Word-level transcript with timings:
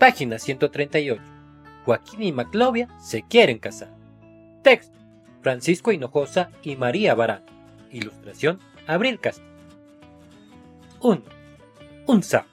Página 0.00 0.38
138. 0.38 1.20
Joaquín 1.84 2.22
y 2.22 2.32
Maclovia 2.32 2.88
se 2.98 3.20
quieren 3.20 3.58
casar. 3.58 3.90
Texto. 4.62 4.98
Francisco 5.42 5.92
Hinojosa 5.92 6.50
y 6.62 6.74
María 6.76 7.14
Barán. 7.14 7.42
Ilustración. 7.92 8.60
Abril 8.86 9.20
Castro. 9.20 9.44
1. 11.02 11.20
Un 12.06 12.22
sapo. 12.22 12.48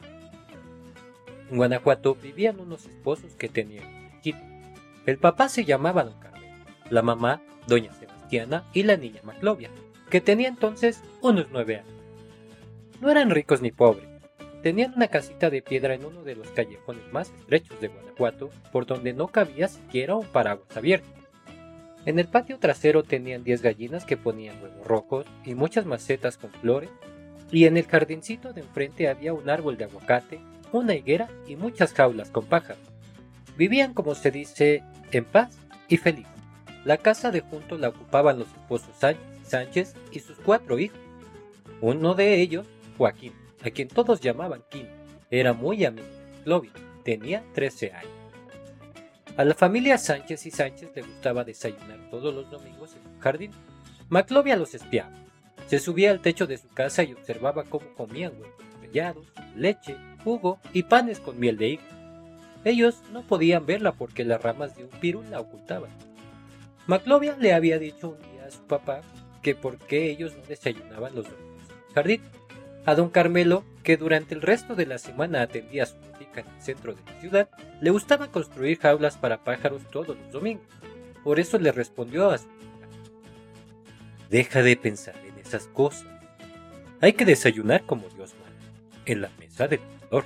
En 1.49 1.55
Guanajuato 1.55 2.15
vivían 2.15 2.59
unos 2.59 2.85
esposos 2.85 3.33
que 3.35 3.47
tenían 3.47 3.85
hijito. 4.19 4.43
El 5.05 5.17
papá 5.17 5.47
se 5.47 5.63
llamaba 5.63 6.03
Don 6.03 6.19
Carmen, 6.19 6.51
la 6.89 7.01
mamá 7.01 7.41
Doña 7.65 7.93
Sebastiana 7.93 8.65
y 8.73 8.83
la 8.83 8.97
niña 8.97 9.21
Maclovia, 9.23 9.69
que 10.09 10.19
tenía 10.19 10.49
entonces 10.49 11.01
unos 11.21 11.47
nueve 11.53 11.77
años. 11.77 11.93
No 12.99 13.09
eran 13.09 13.29
ricos 13.29 13.61
ni 13.61 13.71
pobres. 13.71 14.16
Tenían 14.63 14.93
una 14.95 15.07
casita 15.07 15.49
de 15.49 15.61
piedra 15.61 15.93
en 15.93 16.05
uno 16.05 16.23
de 16.23 16.35
los 16.35 16.49
callejones 16.49 17.03
más 17.11 17.31
estrechos 17.31 17.79
de 17.79 17.89
Guanajuato, 17.89 18.49
por 18.71 18.85
donde 18.85 19.13
no 19.13 19.27
cabía 19.27 19.67
siquiera 19.67 20.15
un 20.15 20.25
paraguas 20.25 20.75
abierto. 20.75 21.07
En 22.05 22.19
el 22.19 22.27
patio 22.27 22.57
trasero 22.57 23.03
tenían 23.03 23.43
diez 23.43 23.61
gallinas 23.61 24.05
que 24.05 24.17
ponían 24.17 24.61
huevos 24.61 24.87
rojos 24.87 25.25
y 25.45 25.55
muchas 25.55 25.85
macetas 25.85 26.37
con 26.37 26.51
flores, 26.51 26.89
y 27.51 27.65
en 27.65 27.77
el 27.77 27.85
jardincito 27.85 28.53
de 28.53 28.61
enfrente 28.61 29.07
había 29.07 29.33
un 29.33 29.49
árbol 29.49 29.77
de 29.77 29.85
aguacate, 29.85 30.39
una 30.71 30.95
higuera 30.95 31.29
y 31.47 31.55
muchas 31.55 31.93
jaulas 31.93 32.29
con 32.29 32.45
pájaros. 32.45 32.81
Vivían, 33.57 33.93
como 33.93 34.15
se 34.15 34.31
dice, 34.31 34.83
en 35.11 35.25
paz 35.25 35.57
y 35.87 35.97
feliz. 35.97 36.27
La 36.83 36.97
casa 36.97 37.31
de 37.31 37.41
junto 37.41 37.77
la 37.77 37.89
ocupaban 37.89 38.39
los 38.39 38.47
esposos 38.47 38.95
Sánchez 39.43 39.95
y 40.11 40.19
sus 40.19 40.37
cuatro 40.39 40.79
hijos. 40.79 40.99
Uno 41.81 42.15
de 42.15 42.41
ellos, 42.41 42.67
Joaquín, 42.97 43.33
a 43.63 43.69
quien 43.69 43.87
todos 43.87 44.21
llamaban 44.21 44.63
Quino, 44.69 44.89
era 45.29 45.53
muy 45.53 45.85
amigo 45.85 46.07
de 46.45 46.69
tenía 47.03 47.43
13 47.53 47.91
años. 47.91 48.11
A 49.35 49.43
la 49.43 49.53
familia 49.53 49.97
Sánchez 49.97 50.45
y 50.45 50.51
Sánchez 50.51 50.91
le 50.95 51.01
gustaba 51.01 51.43
desayunar 51.43 52.09
todos 52.09 52.33
los 52.33 52.49
domingos 52.49 52.95
en 52.95 53.11
un 53.11 53.19
jardín. 53.19 53.51
Maclovia 54.09 54.55
los 54.55 54.73
espiaba. 54.73 55.11
Se 55.67 55.79
subía 55.79 56.11
al 56.11 56.21
techo 56.21 56.47
de 56.47 56.57
su 56.57 56.69
casa 56.69 57.03
y 57.03 57.13
observaba 57.13 57.65
cómo 57.65 57.85
comían 57.95 58.33
huevos 58.33 58.55
estrellados, 58.73 59.27
leche, 59.55 59.95
jugo 60.23 60.59
y 60.73 60.83
panes 60.83 61.19
con 61.19 61.39
miel 61.39 61.57
de 61.57 61.69
higo. 61.69 61.83
Ellos 62.63 63.03
no 63.11 63.21
podían 63.27 63.65
verla 63.65 63.91
porque 63.91 64.25
las 64.25 64.41
ramas 64.41 64.75
de 64.75 64.85
un 64.85 64.89
pirul 64.89 65.29
la 65.29 65.41
ocultaban. 65.41 65.91
Maclovia 66.87 67.35
le 67.37 67.53
había 67.53 67.77
dicho 67.77 68.09
un 68.09 68.31
día 68.31 68.45
a 68.47 68.51
su 68.51 68.63
papá 68.63 69.01
que 69.41 69.53
por 69.53 69.77
qué 69.77 70.09
ellos 70.09 70.35
no 70.35 70.43
desayunaban 70.43 71.13
los 71.13 71.25
domingos 71.25 71.69
en 71.69 71.87
el 71.87 71.93
jardín. 71.93 72.21
A 72.87 72.95
don 72.95 73.09
Carmelo, 73.09 73.65
que 73.83 73.97
durante 73.97 74.33
el 74.33 74.41
resto 74.41 74.73
de 74.73 74.85
la 74.85 74.97
semana 74.97 75.41
atendía 75.41 75.85
su 75.85 75.97
botica 75.97 76.39
en 76.39 76.47
el 76.47 76.61
centro 76.61 76.95
de 76.95 77.01
la 77.05 77.19
ciudad, 77.19 77.49
le 77.81 77.89
gustaba 77.89 78.31
construir 78.31 78.79
jaulas 78.79 79.17
para 79.17 79.43
pájaros 79.43 79.85
todos 79.91 80.17
los 80.17 80.31
domingos. 80.31 80.65
Por 81.21 81.37
eso 81.41 81.59
le 81.59 81.73
respondió 81.73 82.29
a 82.29 82.37
su 82.37 82.45
hija, 82.45 82.87
Deja 84.29 84.61
de 84.61 84.77
pensar 84.77 85.17
en 85.25 85.37
esas 85.37 85.67
cosas. 85.67 86.07
Hay 87.01 87.11
que 87.11 87.25
desayunar 87.25 87.83
como 87.85 88.07
Dios 88.07 88.33
manda, 88.41 89.03
en 89.05 89.19
la 89.19 89.31
mesa 89.37 89.67
del 89.67 89.81
comedor. 89.81 90.23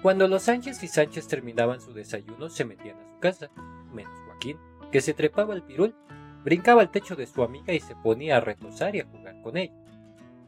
Cuando 0.00 0.28
los 0.28 0.44
Sánchez 0.44 0.82
y 0.82 0.88
Sánchez 0.88 1.28
terminaban 1.28 1.82
su 1.82 1.92
desayuno, 1.92 2.48
se 2.48 2.64
metían 2.64 2.96
a 2.96 3.06
su 3.06 3.18
casa, 3.18 3.50
menos 3.92 4.18
Joaquín, 4.24 4.56
que 4.90 5.02
se 5.02 5.12
trepaba 5.12 5.52
al 5.52 5.62
pirul, 5.62 5.94
brincaba 6.42 6.80
al 6.80 6.90
techo 6.90 7.16
de 7.16 7.26
su 7.26 7.42
amiga 7.42 7.74
y 7.74 7.80
se 7.80 7.94
ponía 7.96 8.38
a 8.38 8.40
reposar 8.40 8.96
y 8.96 9.00
a 9.00 9.04
jugar 9.04 9.42
con 9.42 9.58
ella. 9.58 9.74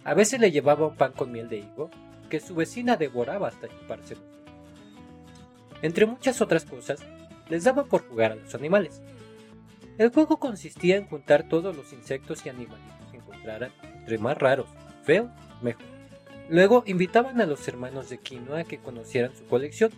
A 0.05 0.15
veces 0.15 0.41
le 0.41 0.51
llevaba 0.51 0.87
un 0.87 0.97
pan 0.97 1.13
con 1.13 1.33
miel 1.33 1.49
de 1.49 1.59
higo, 1.59 1.91
que 2.29 2.41
su 2.41 2.55
vecina 2.55 2.97
devoraba 2.97 3.49
hasta 3.49 3.69
chuparse. 3.69 4.17
Entre 5.83 6.07
muchas 6.07 6.41
otras 6.41 6.65
cosas, 6.65 7.01
les 7.49 7.65
daba 7.65 7.85
por 7.85 8.07
jugar 8.09 8.33
a 8.33 8.37
los 8.37 8.55
animales. 8.55 9.01
El 9.97 10.11
juego 10.11 10.39
consistía 10.39 10.97
en 10.97 11.07
juntar 11.07 11.49
todos 11.49 11.77
los 11.77 11.93
insectos 11.93 12.45
y 12.45 12.49
animalitos 12.49 13.11
que 13.11 13.17
encontraran, 13.17 13.73
entre 13.83 14.19
más 14.19 14.39
raros, 14.39 14.69
feos, 15.03 15.29
mejor. 15.63 15.85
Luego 16.49 16.83
invitaban 16.87 17.41
a 17.41 17.47
los 17.47 17.67
hermanos 17.69 18.09
de 18.09 18.19
Quinoa 18.19 18.61
a 18.61 18.65
que 18.65 18.79
conocieran 18.79 19.35
su 19.37 19.45
colección. 19.47 19.91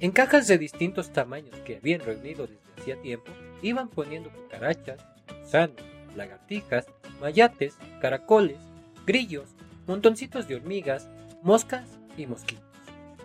En 0.00 0.12
cajas 0.12 0.46
de 0.48 0.58
distintos 0.58 1.12
tamaños 1.12 1.54
que 1.60 1.76
habían 1.76 2.00
reunido 2.00 2.46
desde 2.46 2.80
hacía 2.80 2.96
tiempo, 3.02 3.32
iban 3.62 3.88
poniendo 3.88 4.30
cucarachas, 4.30 4.98
gusanos, 5.40 5.76
lagartijas, 6.16 6.86
mayates, 7.20 7.76
caracoles, 8.00 8.58
grillos, 9.06 9.48
montoncitos 9.86 10.48
de 10.48 10.56
hormigas, 10.56 11.08
moscas 11.42 11.88
y 12.16 12.26
mosquitos, 12.26 12.64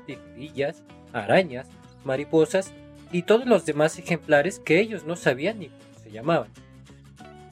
tijerillas, 0.05 0.83
arañas, 1.13 1.67
mariposas 2.03 2.73
y 3.11 3.23
todos 3.23 3.45
los 3.45 3.65
demás 3.65 3.97
ejemplares 3.97 4.59
que 4.59 4.79
ellos 4.79 5.05
no 5.05 5.15
sabían 5.15 5.59
ni 5.59 5.67
cómo 5.67 6.03
se 6.03 6.11
llamaban. 6.11 6.49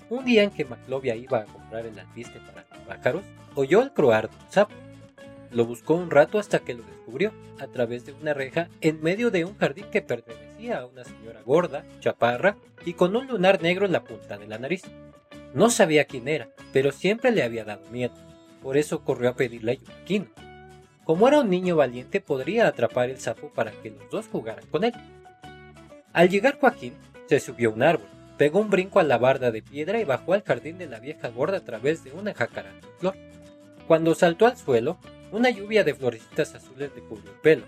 Un 0.09 0.25
día 0.25 0.43
en 0.43 0.51
que 0.51 0.65
Maclovia 0.65 1.15
iba 1.15 1.39
a 1.39 1.45
comprar 1.45 1.85
el 1.85 1.99
alpiste 1.99 2.39
para 2.39 2.65
los 2.69 2.87
pájaros, 2.87 3.23
oyó 3.55 3.81
el 3.81 3.91
croar 3.91 4.29
de 4.29 4.35
un 4.35 4.51
sapo. 4.51 4.73
Lo 5.51 5.65
buscó 5.65 5.95
un 5.95 6.11
rato 6.11 6.39
hasta 6.39 6.59
que 6.59 6.73
lo 6.73 6.83
descubrió, 6.83 7.33
a 7.59 7.67
través 7.67 8.05
de 8.05 8.13
una 8.13 8.33
reja 8.33 8.69
en 8.81 9.01
medio 9.01 9.31
de 9.31 9.45
un 9.45 9.57
jardín 9.57 9.85
que 9.91 10.01
pertenecía 10.01 10.79
a 10.79 10.85
una 10.85 11.03
señora 11.03 11.41
gorda, 11.45 11.83
chaparra 11.99 12.55
y 12.85 12.93
con 12.93 13.15
un 13.15 13.27
lunar 13.27 13.61
negro 13.61 13.85
en 13.85 13.93
la 13.93 14.03
punta 14.03 14.37
de 14.37 14.47
la 14.47 14.59
nariz. 14.59 14.83
No 15.53 15.69
sabía 15.69 16.05
quién 16.05 16.27
era, 16.27 16.49
pero 16.77 16.91
siempre 16.91 17.31
le 17.31 17.41
había 17.41 17.65
dado 17.65 17.81
miedo. 17.89 18.13
Por 18.61 18.77
eso 18.77 19.03
corrió 19.03 19.29
a 19.31 19.35
pedirle 19.35 19.79
a 19.87 20.05
Quino. 20.05 20.27
Como 21.05 21.27
era 21.27 21.39
un 21.39 21.49
niño 21.49 21.75
valiente, 21.75 22.21
podría 22.21 22.67
atrapar 22.67 23.09
el 23.09 23.17
sapo 23.17 23.49
para 23.49 23.71
que 23.71 23.89
los 23.89 24.07
dos 24.11 24.27
jugaran 24.27 24.63
con 24.67 24.83
él. 24.83 24.93
Al 26.13 26.29
llegar 26.29 26.59
Joaquín, 26.59 26.93
se 27.25 27.39
subió 27.39 27.71
a 27.71 27.73
un 27.73 27.81
árbol, 27.81 28.05
pegó 28.37 28.59
un 28.59 28.69
brinco 28.69 28.99
a 28.99 29.03
la 29.03 29.17
barda 29.17 29.49
de 29.49 29.63
piedra 29.63 29.99
y 29.99 30.03
bajó 30.03 30.33
al 30.33 30.43
jardín 30.43 30.77
de 30.77 30.85
la 30.85 30.99
vieja 30.99 31.29
gorda 31.29 31.57
a 31.57 31.65
través 31.65 32.03
de 32.03 32.11
una 32.11 32.35
jacaranda 32.35 32.87
de 32.87 32.93
flor. 32.99 33.15
Cuando 33.87 34.13
saltó 34.13 34.45
al 34.45 34.55
suelo, 34.55 34.99
una 35.31 35.49
lluvia 35.49 35.83
de 35.83 35.95
florecitas 35.95 36.53
azules 36.53 36.91
le 36.95 37.01
cubrió 37.01 37.31
el 37.31 37.39
pelo. 37.39 37.65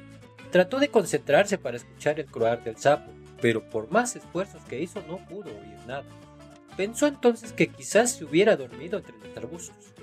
Trató 0.52 0.78
de 0.78 0.90
concentrarse 0.90 1.58
para 1.58 1.78
escuchar 1.78 2.20
el 2.20 2.28
croar 2.28 2.64
del 2.64 2.78
sapo, 2.78 3.10
pero 3.42 3.68
por 3.72 3.90
más 3.90 4.16
esfuerzos 4.16 4.62
que 4.66 4.80
hizo 4.80 5.02
no 5.08 5.18
pudo 5.18 5.50
oír 5.50 5.88
nada. 5.88 6.06
Pensó 6.80 7.08
entonces 7.08 7.52
que 7.52 7.68
quizás 7.68 8.14
se 8.14 8.24
hubiera 8.24 8.56
dormido 8.56 9.00
entre 9.00 9.14
los 9.18 9.36
arbustos. 9.36 9.94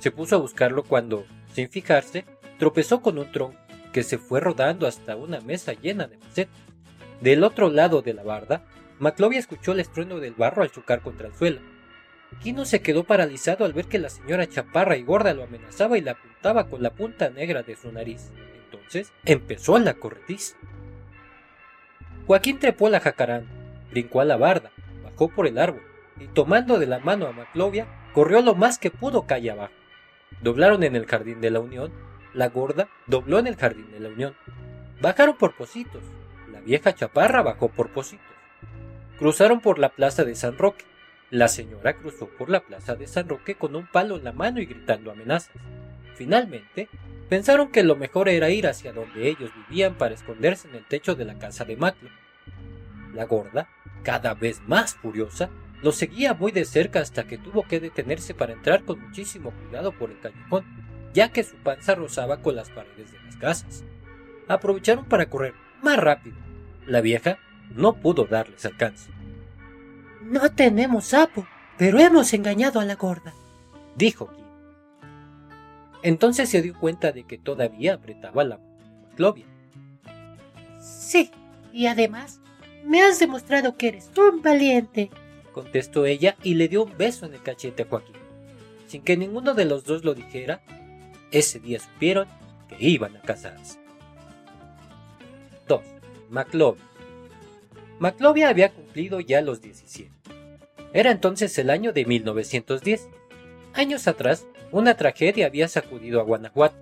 Se 0.00 0.10
puso 0.10 0.36
a 0.36 0.38
buscarlo 0.38 0.82
cuando, 0.82 1.24
sin 1.54 1.70
fijarse, 1.70 2.26
tropezó 2.58 3.00
con 3.00 3.16
un 3.16 3.32
tronco 3.32 3.56
que 3.90 4.02
se 4.02 4.18
fue 4.18 4.38
rodando 4.38 4.86
hasta 4.86 5.16
una 5.16 5.40
mesa 5.40 5.72
llena 5.72 6.08
de 6.08 6.18
macetas. 6.18 6.60
Del 7.22 7.42
otro 7.42 7.70
lado 7.70 8.02
de 8.02 8.12
la 8.12 8.22
barda, 8.22 8.66
Maclovia 8.98 9.38
escuchó 9.38 9.72
el 9.72 9.80
estruendo 9.80 10.20
del 10.20 10.34
barro 10.34 10.62
al 10.62 10.70
chocar 10.70 11.00
contra 11.00 11.28
el 11.28 11.34
suelo. 11.34 11.62
Quino 12.42 12.66
se 12.66 12.82
quedó 12.82 13.04
paralizado 13.04 13.64
al 13.64 13.72
ver 13.72 13.86
que 13.86 13.98
la 13.98 14.10
señora 14.10 14.46
chaparra 14.46 14.98
y 14.98 15.04
gorda 15.04 15.32
lo 15.32 15.44
amenazaba 15.44 15.96
y 15.96 16.02
la 16.02 16.12
apuntaba 16.12 16.68
con 16.68 16.82
la 16.82 16.90
punta 16.90 17.30
negra 17.30 17.62
de 17.62 17.76
su 17.76 17.90
nariz. 17.92 18.30
Entonces 18.66 19.10
empezó 19.24 19.78
la 19.78 19.94
corretiza. 19.94 20.54
Joaquín 22.26 22.58
trepó 22.58 22.90
la 22.90 23.00
jacaranda, 23.00 23.50
brincó 23.90 24.20
a 24.20 24.26
la 24.26 24.36
barda, 24.36 24.70
bajó 25.02 25.28
por 25.30 25.46
el 25.46 25.56
árbol 25.56 25.89
y 26.20 26.26
tomando 26.28 26.78
de 26.78 26.86
la 26.86 27.00
mano 27.00 27.26
a 27.26 27.32
Maclovia, 27.32 27.86
corrió 28.12 28.42
lo 28.42 28.54
más 28.54 28.78
que 28.78 28.90
pudo 28.90 29.26
calle 29.26 29.50
abajo. 29.50 29.72
Doblaron 30.42 30.82
en 30.84 30.94
el 30.94 31.06
jardín 31.06 31.40
de 31.40 31.50
la 31.50 31.60
Unión, 31.60 31.92
la 32.34 32.48
gorda 32.48 32.88
dobló 33.06 33.38
en 33.38 33.46
el 33.46 33.56
jardín 33.56 33.90
de 33.90 34.00
la 34.00 34.08
Unión. 34.08 34.34
Bajaron 35.00 35.36
por 35.36 35.56
Positos, 35.56 36.02
la 36.52 36.60
vieja 36.60 36.94
chaparra 36.94 37.42
bajó 37.42 37.68
por 37.68 37.90
Positos. 37.90 38.26
Cruzaron 39.18 39.60
por 39.60 39.78
la 39.78 39.90
plaza 39.90 40.24
de 40.24 40.34
San 40.34 40.56
Roque. 40.56 40.84
La 41.30 41.48
señora 41.48 41.94
cruzó 41.94 42.28
por 42.28 42.50
la 42.50 42.60
plaza 42.60 42.94
de 42.94 43.06
San 43.06 43.28
Roque 43.28 43.54
con 43.54 43.76
un 43.76 43.86
palo 43.86 44.16
en 44.16 44.24
la 44.24 44.32
mano 44.32 44.60
y 44.60 44.66
gritando 44.66 45.10
amenazas. 45.10 45.52
Finalmente, 46.14 46.88
pensaron 47.28 47.70
que 47.70 47.82
lo 47.82 47.96
mejor 47.96 48.28
era 48.28 48.50
ir 48.50 48.66
hacia 48.66 48.92
donde 48.92 49.28
ellos 49.28 49.50
vivían 49.68 49.94
para 49.94 50.14
esconderse 50.14 50.68
en 50.68 50.74
el 50.74 50.84
techo 50.84 51.14
de 51.14 51.24
la 51.24 51.38
casa 51.38 51.64
de 51.64 51.76
Maclo. 51.76 52.10
La 53.14 53.24
gorda, 53.24 53.68
cada 54.02 54.34
vez 54.34 54.60
más 54.66 54.94
furiosa, 54.94 55.50
lo 55.82 55.92
seguía 55.92 56.34
muy 56.34 56.52
de 56.52 56.64
cerca 56.64 57.00
hasta 57.00 57.26
que 57.26 57.38
tuvo 57.38 57.62
que 57.62 57.80
detenerse 57.80 58.34
para 58.34 58.52
entrar 58.52 58.84
con 58.84 59.00
muchísimo 59.00 59.50
cuidado 59.50 59.92
por 59.92 60.10
el 60.10 60.20
callejón, 60.20 60.64
ya 61.14 61.30
que 61.30 61.42
su 61.42 61.56
panza 61.56 61.94
rozaba 61.94 62.42
con 62.42 62.56
las 62.56 62.70
paredes 62.70 63.12
de 63.12 63.18
las 63.24 63.36
casas. 63.36 63.84
Aprovecharon 64.48 65.06
para 65.06 65.30
correr 65.30 65.54
más 65.82 65.96
rápido. 65.96 66.36
La 66.86 67.00
vieja 67.00 67.38
no 67.74 67.94
pudo 67.94 68.24
darles 68.24 68.64
alcance. 68.66 69.10
No 70.22 70.52
tenemos 70.52 71.06
sapo, 71.06 71.46
pero 71.78 71.98
hemos 71.98 72.34
engañado 72.34 72.78
a 72.80 72.84
la 72.84 72.96
gorda, 72.96 73.32
dijo 73.96 74.30
Kim. 74.32 74.44
Entonces 76.02 76.48
se 76.48 76.62
dio 76.62 76.78
cuenta 76.78 77.12
de 77.12 77.24
que 77.24 77.38
todavía 77.38 77.94
apretaba 77.94 78.44
la 78.44 78.60
Maclovia. 79.08 79.46
Sí, 80.78 81.30
y 81.72 81.86
además 81.86 82.40
me 82.84 83.02
has 83.02 83.18
demostrado 83.18 83.76
que 83.76 83.88
eres 83.88 84.10
un 84.16 84.42
valiente, 84.42 85.10
contestó 85.52 86.06
ella 86.06 86.36
y 86.42 86.54
le 86.54 86.68
dio 86.68 86.84
un 86.84 86.96
beso 86.96 87.26
en 87.26 87.34
el 87.34 87.42
cachete 87.42 87.82
a 87.82 87.86
Joaquín. 87.86 88.16
Sin 88.86 89.02
que 89.02 89.16
ninguno 89.16 89.54
de 89.54 89.64
los 89.64 89.84
dos 89.84 90.04
lo 90.04 90.14
dijera, 90.14 90.62
ese 91.30 91.60
día 91.60 91.78
supieron 91.78 92.26
que 92.68 92.76
iban 92.80 93.16
a 93.16 93.22
casarse. 93.22 93.78
2. 95.68 95.80
Maclovia. 96.30 96.82
Maclovia 97.98 98.48
había 98.48 98.72
cumplido 98.72 99.20
ya 99.20 99.42
los 99.42 99.60
17. 99.60 100.10
Era 100.92 101.10
entonces 101.10 101.56
el 101.58 101.70
año 101.70 101.92
de 101.92 102.04
1910. 102.04 103.08
Años 103.74 104.08
atrás, 104.08 104.46
una 104.72 104.96
tragedia 104.96 105.46
había 105.46 105.68
sacudido 105.68 106.20
a 106.20 106.24
Guanajuato. 106.24 106.76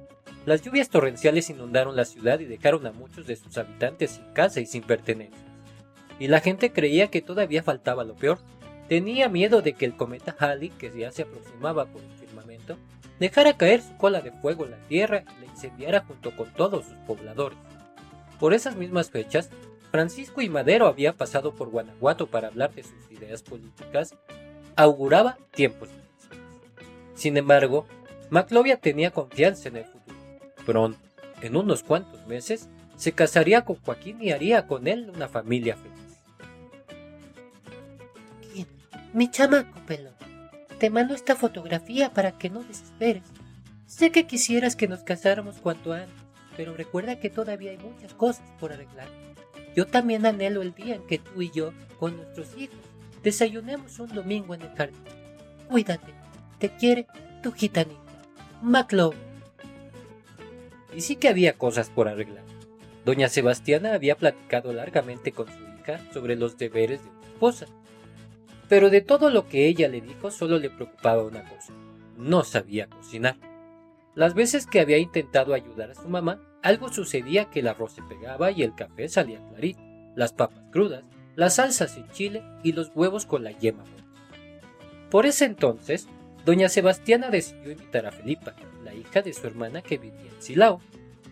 Las 0.46 0.62
lluvias 0.62 0.88
torrenciales 0.88 1.50
inundaron 1.50 1.96
la 1.96 2.06
ciudad 2.06 2.40
y 2.40 2.46
dejaron 2.46 2.86
a 2.86 2.92
muchos 2.92 3.26
de 3.26 3.36
sus 3.36 3.58
habitantes 3.58 4.12
sin 4.12 4.32
casa 4.32 4.60
y 4.60 4.66
sin 4.66 4.82
pertenencias. 4.82 5.42
Y 6.18 6.28
la 6.28 6.40
gente 6.40 6.72
creía 6.72 7.08
que 7.08 7.20
todavía 7.20 7.62
faltaba 7.62 8.04
lo 8.04 8.14
peor. 8.14 8.38
Tenía 8.88 9.28
miedo 9.28 9.60
de 9.60 9.74
que 9.74 9.84
el 9.84 9.96
cometa 9.96 10.34
Halley, 10.38 10.70
que 10.70 10.90
ya 10.96 11.12
se 11.12 11.22
aproximaba 11.22 11.86
por 11.86 12.02
el 12.02 12.10
firmamento, 12.12 12.76
dejara 13.20 13.56
caer 13.56 13.82
su 13.82 13.96
cola 13.96 14.20
de 14.20 14.32
fuego 14.32 14.64
en 14.64 14.72
la 14.72 14.88
tierra 14.88 15.24
y 15.36 15.44
la 15.44 15.52
incendiara 15.52 16.04
junto 16.06 16.34
con 16.34 16.52
todos 16.54 16.86
sus 16.86 16.94
pobladores. 17.06 17.58
Por 18.40 18.54
esas 18.54 18.76
mismas 18.76 19.10
fechas, 19.10 19.50
Francisco 19.90 20.40
y 20.40 20.48
Madero 20.48 20.86
había 20.86 21.12
pasado 21.12 21.54
por 21.54 21.70
Guanajuato 21.70 22.26
para 22.26 22.48
hablar 22.48 22.72
de 22.74 22.82
sus 22.82 23.10
ideas 23.10 23.42
políticas, 23.42 24.14
auguraba 24.76 25.38
tiempos 25.50 25.88
difíciles. 25.88 26.48
Sin 27.14 27.36
embargo, 27.36 27.86
Maclovia 28.30 28.78
tenía 28.78 29.10
confianza 29.10 29.68
en 29.68 29.76
el 29.76 29.84
futuro. 29.84 30.16
Pronto, 30.64 30.98
en 31.42 31.56
unos 31.56 31.82
cuantos 31.82 32.26
meses, 32.26 32.68
se 32.96 33.12
casaría 33.12 33.64
con 33.64 33.76
Joaquín 33.76 34.22
y 34.22 34.30
haría 34.30 34.66
con 34.66 34.86
él 34.86 35.10
una 35.14 35.28
familia 35.28 35.76
feliz. 35.76 36.07
Mi 39.14 39.30
chamaco 39.30 39.80
pelón, 39.86 40.14
te 40.78 40.90
mando 40.90 41.14
esta 41.14 41.34
fotografía 41.34 42.12
para 42.12 42.32
que 42.32 42.50
no 42.50 42.62
desesperes. 42.62 43.22
Sé 43.86 44.10
que 44.10 44.26
quisieras 44.26 44.76
que 44.76 44.86
nos 44.86 45.00
casáramos 45.00 45.56
cuanto 45.56 45.94
antes, 45.94 46.14
pero 46.56 46.74
recuerda 46.74 47.18
que 47.18 47.30
todavía 47.30 47.70
hay 47.70 47.78
muchas 47.78 48.12
cosas 48.12 48.44
por 48.60 48.72
arreglar. 48.72 49.08
Yo 49.74 49.86
también 49.86 50.26
anhelo 50.26 50.60
el 50.60 50.74
día 50.74 50.96
en 50.96 51.06
que 51.06 51.18
tú 51.18 51.40
y 51.40 51.50
yo, 51.50 51.72
con 51.98 52.16
nuestros 52.16 52.56
hijos, 52.58 52.76
desayunemos 53.22 53.98
un 53.98 54.08
domingo 54.08 54.54
en 54.54 54.62
el 54.62 54.74
jardín. 54.74 55.02
Cuídate. 55.68 56.12
Te 56.58 56.70
quiere 56.70 57.06
tu 57.42 57.52
gitanita, 57.52 57.96
McLeod. 58.62 59.14
Y 60.94 61.00
sí 61.00 61.16
que 61.16 61.28
había 61.28 61.52
cosas 61.52 61.88
por 61.88 62.08
arreglar. 62.08 62.44
Doña 63.04 63.28
Sebastiana 63.28 63.94
había 63.94 64.16
platicado 64.16 64.72
largamente 64.72 65.32
con 65.32 65.46
su 65.46 65.64
hija 65.78 66.00
sobre 66.12 66.36
los 66.36 66.58
deberes 66.58 67.00
de 67.02 67.08
su 67.08 67.32
esposa. 67.32 67.66
Pero 68.68 68.90
de 68.90 69.00
todo 69.00 69.30
lo 69.30 69.48
que 69.48 69.66
ella 69.66 69.88
le 69.88 70.00
dijo 70.00 70.30
solo 70.30 70.58
le 70.58 70.70
preocupaba 70.70 71.24
una 71.24 71.42
cosa. 71.48 71.72
No 72.16 72.44
sabía 72.44 72.88
cocinar. 72.88 73.36
Las 74.14 74.34
veces 74.34 74.66
que 74.66 74.80
había 74.80 74.98
intentado 74.98 75.54
ayudar 75.54 75.92
a 75.92 75.94
su 75.94 76.08
mamá, 76.08 76.40
algo 76.62 76.92
sucedía 76.92 77.46
que 77.46 77.60
el 77.60 77.68
arroz 77.68 77.92
se 77.92 78.02
pegaba 78.02 78.50
y 78.50 78.62
el 78.62 78.74
café 78.74 79.08
salía 79.08 79.40
clarito, 79.48 79.80
las 80.16 80.32
papas 80.32 80.64
crudas, 80.72 81.04
las 81.36 81.54
salsas 81.54 81.92
sin 81.92 82.08
chile 82.08 82.42
y 82.64 82.72
los 82.72 82.90
huevos 82.96 83.26
con 83.26 83.44
la 83.44 83.52
yema 83.52 83.84
Por 85.08 85.24
ese 85.24 85.44
entonces, 85.44 86.08
doña 86.44 86.68
Sebastiana 86.68 87.30
decidió 87.30 87.70
invitar 87.70 88.06
a 88.06 88.10
Felipa, 88.10 88.54
la 88.84 88.92
hija 88.92 89.22
de 89.22 89.32
su 89.32 89.46
hermana 89.46 89.82
que 89.82 89.98
vivía 89.98 90.32
en 90.34 90.42
Silao. 90.42 90.80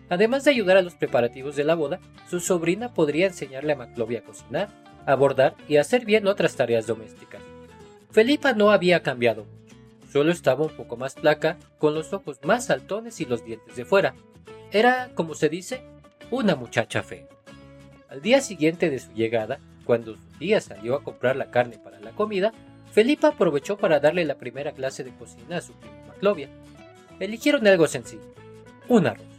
Además 0.09 0.45
de 0.45 0.53
ayudar 0.53 0.77
a 0.77 0.83
los 0.83 0.95
preparativos 0.95 1.57
de 1.57 1.65
la 1.65 1.75
boda, 1.75 1.99
su 2.31 2.39
sobrina 2.39 2.95
podría 2.95 3.27
enseñarle 3.27 3.73
a 3.73 3.77
Maclovia 3.77 4.21
a 4.21 4.23
cocinar, 4.23 4.69
a 5.07 5.15
bordar 5.15 5.55
y 5.69 5.77
hacer 5.77 6.05
bien 6.05 6.27
otras 6.27 6.57
tareas 6.57 6.87
domésticas. 6.87 7.41
Felipa 8.11 8.53
no 8.53 8.71
había 8.71 9.03
cambiado 9.03 9.45
mucho, 9.45 9.77
solo 10.13 10.33
estaba 10.33 10.65
un 10.65 10.77
poco 10.77 10.97
más 10.97 11.15
flaca, 11.15 11.59
con 11.79 11.95
los 11.95 12.13
ojos 12.13 12.39
más 12.43 12.67
saltones 12.67 13.21
y 13.21 13.25
los 13.25 13.45
dientes 13.45 13.77
de 13.77 13.85
fuera, 13.85 14.15
era, 14.73 15.11
como 15.15 15.35
se 15.35 15.49
dice, 15.49 15.83
una 16.31 16.57
muchacha 16.57 17.03
fea. 17.03 17.27
Al 18.09 18.21
día 18.21 18.41
siguiente 18.41 18.91
de 18.91 18.99
su 18.99 19.13
llegada, 19.13 19.61
cuando 19.85 20.17
su 20.17 20.39
tía 20.39 20.61
salió 20.61 20.97
a 20.97 21.03
comprar 21.03 21.37
la 21.37 21.51
carne 21.51 21.79
para 21.79 22.01
la 22.01 22.11
comida, 22.11 22.53
Felipa 22.93 23.29
aprovechó 23.29 23.77
para 23.77 24.01
darle 24.01 24.25
la 24.25 24.37
primera 24.37 24.73
clase 24.73 25.05
de 25.05 25.15
cocina 25.15 25.59
a 25.59 25.61
su 25.61 25.73
prima 25.75 26.07
Maclovia. 26.09 26.49
Eligieron 27.21 27.67
algo 27.67 27.87
sencillo, 27.87 28.35
un 28.89 29.07
arroz. 29.07 29.36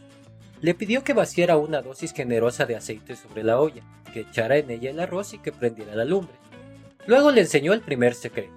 Le 0.60 0.74
pidió 0.74 1.04
que 1.04 1.12
vaciara 1.12 1.56
una 1.56 1.82
dosis 1.82 2.12
generosa 2.12 2.66
de 2.66 2.76
aceite 2.76 3.16
sobre 3.16 3.44
la 3.44 3.60
olla, 3.60 3.82
que 4.12 4.20
echara 4.20 4.56
en 4.56 4.70
ella 4.70 4.90
el 4.90 5.00
arroz 5.00 5.34
y 5.34 5.38
que 5.38 5.52
prendiera 5.52 5.94
la 5.94 6.04
lumbre. 6.04 6.34
Luego 7.06 7.30
le 7.30 7.42
enseñó 7.42 7.72
el 7.72 7.80
primer 7.80 8.14
secreto. 8.14 8.52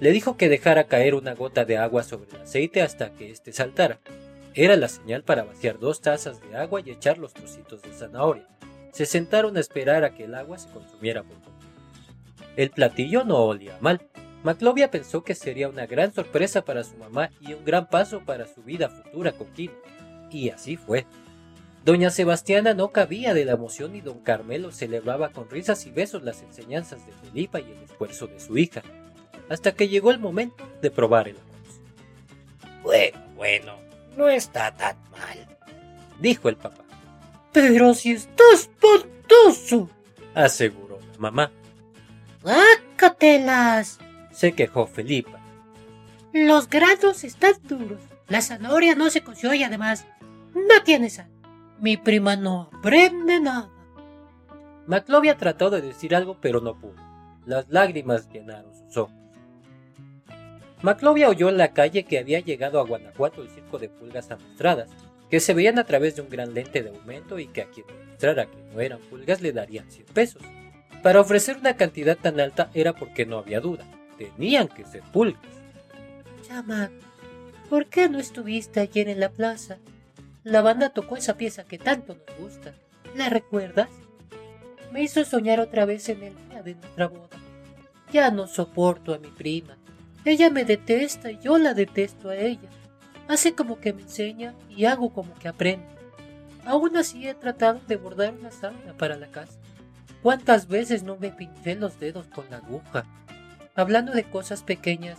Le 0.00 0.12
dijo 0.12 0.36
que 0.36 0.48
dejara 0.48 0.84
caer 0.84 1.14
una 1.14 1.34
gota 1.34 1.64
de 1.64 1.76
agua 1.76 2.02
sobre 2.02 2.30
el 2.30 2.42
aceite 2.42 2.82
hasta 2.82 3.12
que 3.12 3.30
éste 3.30 3.52
saltara, 3.52 4.00
era 4.60 4.74
la 4.74 4.88
señal 4.88 5.22
para 5.22 5.44
vaciar 5.44 5.78
dos 5.78 6.00
tazas 6.00 6.40
de 6.42 6.56
agua 6.56 6.80
y 6.84 6.90
echar 6.90 7.16
los 7.18 7.32
trocitos 7.32 7.80
de 7.82 7.92
zanahoria. 7.92 8.44
Se 8.92 9.06
sentaron 9.06 9.56
a 9.56 9.60
esperar 9.60 10.02
a 10.02 10.14
que 10.14 10.24
el 10.24 10.34
agua 10.34 10.58
se 10.58 10.68
consumiera 10.70 11.22
por 11.22 11.40
completo. 11.40 11.76
El 12.56 12.70
platillo 12.70 13.22
no 13.22 13.36
olía 13.36 13.78
mal. 13.80 14.00
Maclovia 14.42 14.90
pensó 14.90 15.22
que 15.22 15.36
sería 15.36 15.68
una 15.68 15.86
gran 15.86 16.12
sorpresa 16.12 16.64
para 16.64 16.82
su 16.82 16.96
mamá 16.96 17.30
y 17.40 17.52
un 17.52 17.64
gran 17.64 17.88
paso 17.88 18.20
para 18.24 18.48
su 18.48 18.64
vida 18.64 18.88
futura 18.88 19.30
con 19.30 19.46
Kino. 19.52 19.74
Y 20.30 20.50
así 20.50 20.76
fue. 20.76 21.06
Doña 21.84 22.10
Sebastiana 22.10 22.74
no 22.74 22.88
cabía 22.88 23.34
de 23.34 23.44
la 23.44 23.52
emoción 23.52 23.96
y 23.96 24.00
don 24.00 24.18
Carmelo 24.20 24.72
celebraba 24.72 25.30
con 25.30 25.48
risas 25.48 25.86
y 25.86 25.90
besos 25.90 26.22
las 26.22 26.42
enseñanzas 26.42 27.06
de 27.06 27.12
Felipa 27.12 27.60
y 27.60 27.70
el 27.70 27.82
esfuerzo 27.84 28.26
de 28.26 28.40
su 28.40 28.58
hija, 28.58 28.82
hasta 29.48 29.72
que 29.72 29.88
llegó 29.88 30.10
el 30.10 30.18
momento 30.18 30.68
de 30.82 30.90
probar 30.90 31.28
el 31.28 31.36
arroz. 31.36 31.80
Bueno, 32.82 33.18
bueno, 33.36 33.76
no 34.16 34.28
está 34.28 34.74
tan 34.74 34.96
mal, 35.12 35.56
dijo 36.20 36.48
el 36.48 36.56
papá. 36.56 36.84
Pero 37.52 37.94
si 37.94 38.12
estás 38.12 38.68
espantoso, 38.70 39.88
aseguró 40.34 40.98
la 41.12 41.18
mamá. 41.18 41.52
¡Ácatelas! 42.44 43.98
se 44.30 44.52
quejó 44.52 44.86
Felipa. 44.86 45.40
Los 46.32 46.68
granos 46.68 47.24
están 47.24 47.54
duros, 47.64 48.00
la 48.28 48.42
zanahoria 48.42 48.94
no 48.94 49.10
se 49.10 49.22
coció 49.22 49.54
y 49.54 49.64
además 49.64 50.06
no 50.66 50.82
tiene 50.84 51.10
sal. 51.10 51.30
Mi 51.80 51.96
prima 51.96 52.36
no 52.36 52.70
aprende 52.72 53.40
nada. 53.40 53.70
Maclovia 54.86 55.36
trató 55.36 55.70
de 55.70 55.82
decir 55.82 56.14
algo, 56.14 56.38
pero 56.40 56.60
no 56.60 56.78
pudo. 56.78 56.96
Las 57.46 57.68
lágrimas 57.68 58.28
llenaron 58.30 58.74
sus 58.74 58.96
ojos. 58.96 59.14
Maclovia 60.82 61.28
oyó 61.28 61.48
en 61.48 61.58
la 61.58 61.72
calle 61.72 62.04
que 62.04 62.18
había 62.18 62.40
llegado 62.40 62.80
a 62.80 62.84
Guanajuato 62.84 63.42
el 63.42 63.50
circo 63.50 63.78
de 63.78 63.88
pulgas 63.88 64.30
amestradas, 64.30 64.88
que 65.28 65.40
se 65.40 65.54
veían 65.54 65.78
a 65.78 65.84
través 65.84 66.16
de 66.16 66.22
un 66.22 66.28
gran 66.28 66.54
lente 66.54 66.82
de 66.82 66.90
aumento 66.90 67.38
y 67.38 67.48
que 67.48 67.62
a 67.62 67.68
quien 67.68 67.86
demostrara 67.86 68.46
que 68.46 68.56
no 68.72 68.80
eran 68.80 69.00
pulgas 69.00 69.42
le 69.42 69.52
darían 69.52 69.90
100 69.90 70.06
pesos. 70.06 70.42
Para 71.02 71.20
ofrecer 71.20 71.58
una 71.58 71.76
cantidad 71.76 72.16
tan 72.16 72.40
alta 72.40 72.70
era 72.74 72.92
porque 72.92 73.26
no 73.26 73.38
había 73.38 73.60
duda, 73.60 73.84
tenían 74.16 74.68
que 74.68 74.84
ser 74.84 75.02
pulgas. 75.12 75.42
Chama, 76.46 76.90
¿por 77.68 77.86
qué 77.86 78.08
no 78.08 78.18
estuviste 78.18 78.80
ayer 78.80 79.08
en 79.08 79.20
la 79.20 79.30
plaza? 79.30 79.78
La 80.48 80.62
banda 80.62 80.88
tocó 80.88 81.18
esa 81.18 81.36
pieza 81.36 81.64
que 81.64 81.76
tanto 81.76 82.14
nos 82.14 82.38
gusta. 82.38 82.72
¿La 83.14 83.28
recuerdas? 83.28 83.90
Me 84.90 85.02
hizo 85.02 85.22
soñar 85.26 85.60
otra 85.60 85.84
vez 85.84 86.08
en 86.08 86.22
el 86.22 86.48
día 86.48 86.62
de 86.62 86.74
nuestra 86.74 87.06
boda. 87.06 87.36
Ya 88.10 88.30
no 88.30 88.46
soporto 88.46 89.12
a 89.12 89.18
mi 89.18 89.28
prima. 89.28 89.76
Ella 90.24 90.48
me 90.48 90.64
detesta 90.64 91.30
y 91.30 91.38
yo 91.38 91.58
la 91.58 91.74
detesto 91.74 92.30
a 92.30 92.36
ella. 92.36 92.70
Hace 93.28 93.54
como 93.54 93.78
que 93.78 93.92
me 93.92 94.00
enseña 94.00 94.54
y 94.70 94.86
hago 94.86 95.12
como 95.12 95.34
que 95.34 95.48
aprendo. 95.48 95.84
Aún 96.64 96.96
así 96.96 97.28
he 97.28 97.34
tratado 97.34 97.82
de 97.86 97.96
bordar 97.96 98.32
una 98.32 98.50
sábana 98.50 98.96
para 98.96 99.18
la 99.18 99.26
casa. 99.26 99.58
¿Cuántas 100.22 100.66
veces 100.66 101.02
no 101.02 101.18
me 101.18 101.28
pinché 101.28 101.74
los 101.74 102.00
dedos 102.00 102.26
con 102.28 102.48
la 102.48 102.56
aguja? 102.56 103.04
Hablando 103.74 104.12
de 104.12 104.24
cosas 104.24 104.62
pequeñas, 104.62 105.18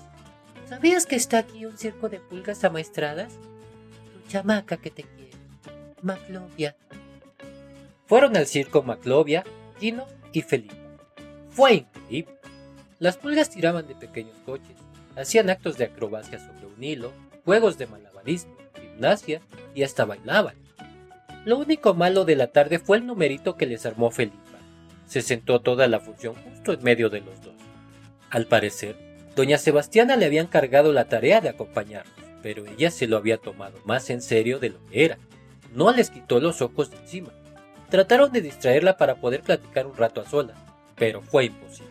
¿sabías 0.67 1.05
que 1.05 1.17
está 1.17 1.37
aquí 1.37 1.67
un 1.67 1.77
circo 1.77 2.09
de 2.09 2.19
pulgas 2.19 2.63
amaestradas? 2.63 3.37
Chamaca 4.29 4.77
que 4.77 4.91
te 4.91 5.03
quiere, 5.03 5.31
Maclovia. 6.03 6.75
Fueron 8.05 8.37
al 8.37 8.45
circo 8.45 8.83
Maclovia, 8.83 9.43
Gino 9.79 10.05
y 10.31 10.43
Felipe. 10.43 10.75
Fue 11.49 11.73
increíble. 11.73 12.35
Las 12.99 13.17
pulgas 13.17 13.49
tiraban 13.49 13.87
de 13.87 13.95
pequeños 13.95 14.35
coches, 14.45 14.75
hacían 15.17 15.49
actos 15.49 15.79
de 15.79 15.85
acrobacia 15.85 16.37
sobre 16.37 16.67
un 16.67 16.83
hilo, 16.83 17.11
juegos 17.43 17.79
de 17.79 17.87
malabarismo, 17.87 18.55
gimnasia 18.79 19.41
y 19.73 19.81
hasta 19.81 20.05
bailaban. 20.05 20.53
Lo 21.45 21.57
único 21.57 21.95
malo 21.95 22.23
de 22.23 22.35
la 22.35 22.47
tarde 22.47 22.77
fue 22.77 22.97
el 22.97 23.07
numerito 23.07 23.55
que 23.55 23.65
les 23.65 23.87
armó 23.87 24.11
Felipa. 24.11 24.59
Se 25.07 25.23
sentó 25.23 25.59
toda 25.59 25.87
la 25.87 26.01
función 26.01 26.35
justo 26.35 26.73
en 26.73 26.83
medio 26.83 27.09
de 27.09 27.21
los 27.21 27.41
dos. 27.41 27.55
Al 28.29 28.45
parecer, 28.45 28.95
doña 29.35 29.57
Sebastiana 29.57 30.17
le 30.17 30.27
había 30.27 30.41
encargado 30.41 30.93
la 30.93 31.05
tarea 31.05 31.41
de 31.41 31.49
acompañarlos, 31.49 32.13
pero 32.41 32.65
ella 32.65 32.91
se 32.91 33.07
lo 33.07 33.17
había 33.17 33.37
tomado 33.37 33.77
más 33.85 34.09
en 34.09 34.21
serio 34.21 34.59
de 34.59 34.69
lo 34.69 34.85
que 34.85 35.05
era. 35.05 35.17
No 35.73 35.91
les 35.91 36.09
quitó 36.09 36.39
los 36.39 36.61
ojos 36.61 36.91
de 36.91 36.97
encima. 36.97 37.29
Trataron 37.89 38.31
de 38.31 38.41
distraerla 38.41 38.97
para 38.97 39.15
poder 39.15 39.41
platicar 39.41 39.87
un 39.87 39.95
rato 39.95 40.21
a 40.21 40.29
solas, 40.29 40.57
pero 40.95 41.21
fue 41.21 41.45
imposible. 41.45 41.89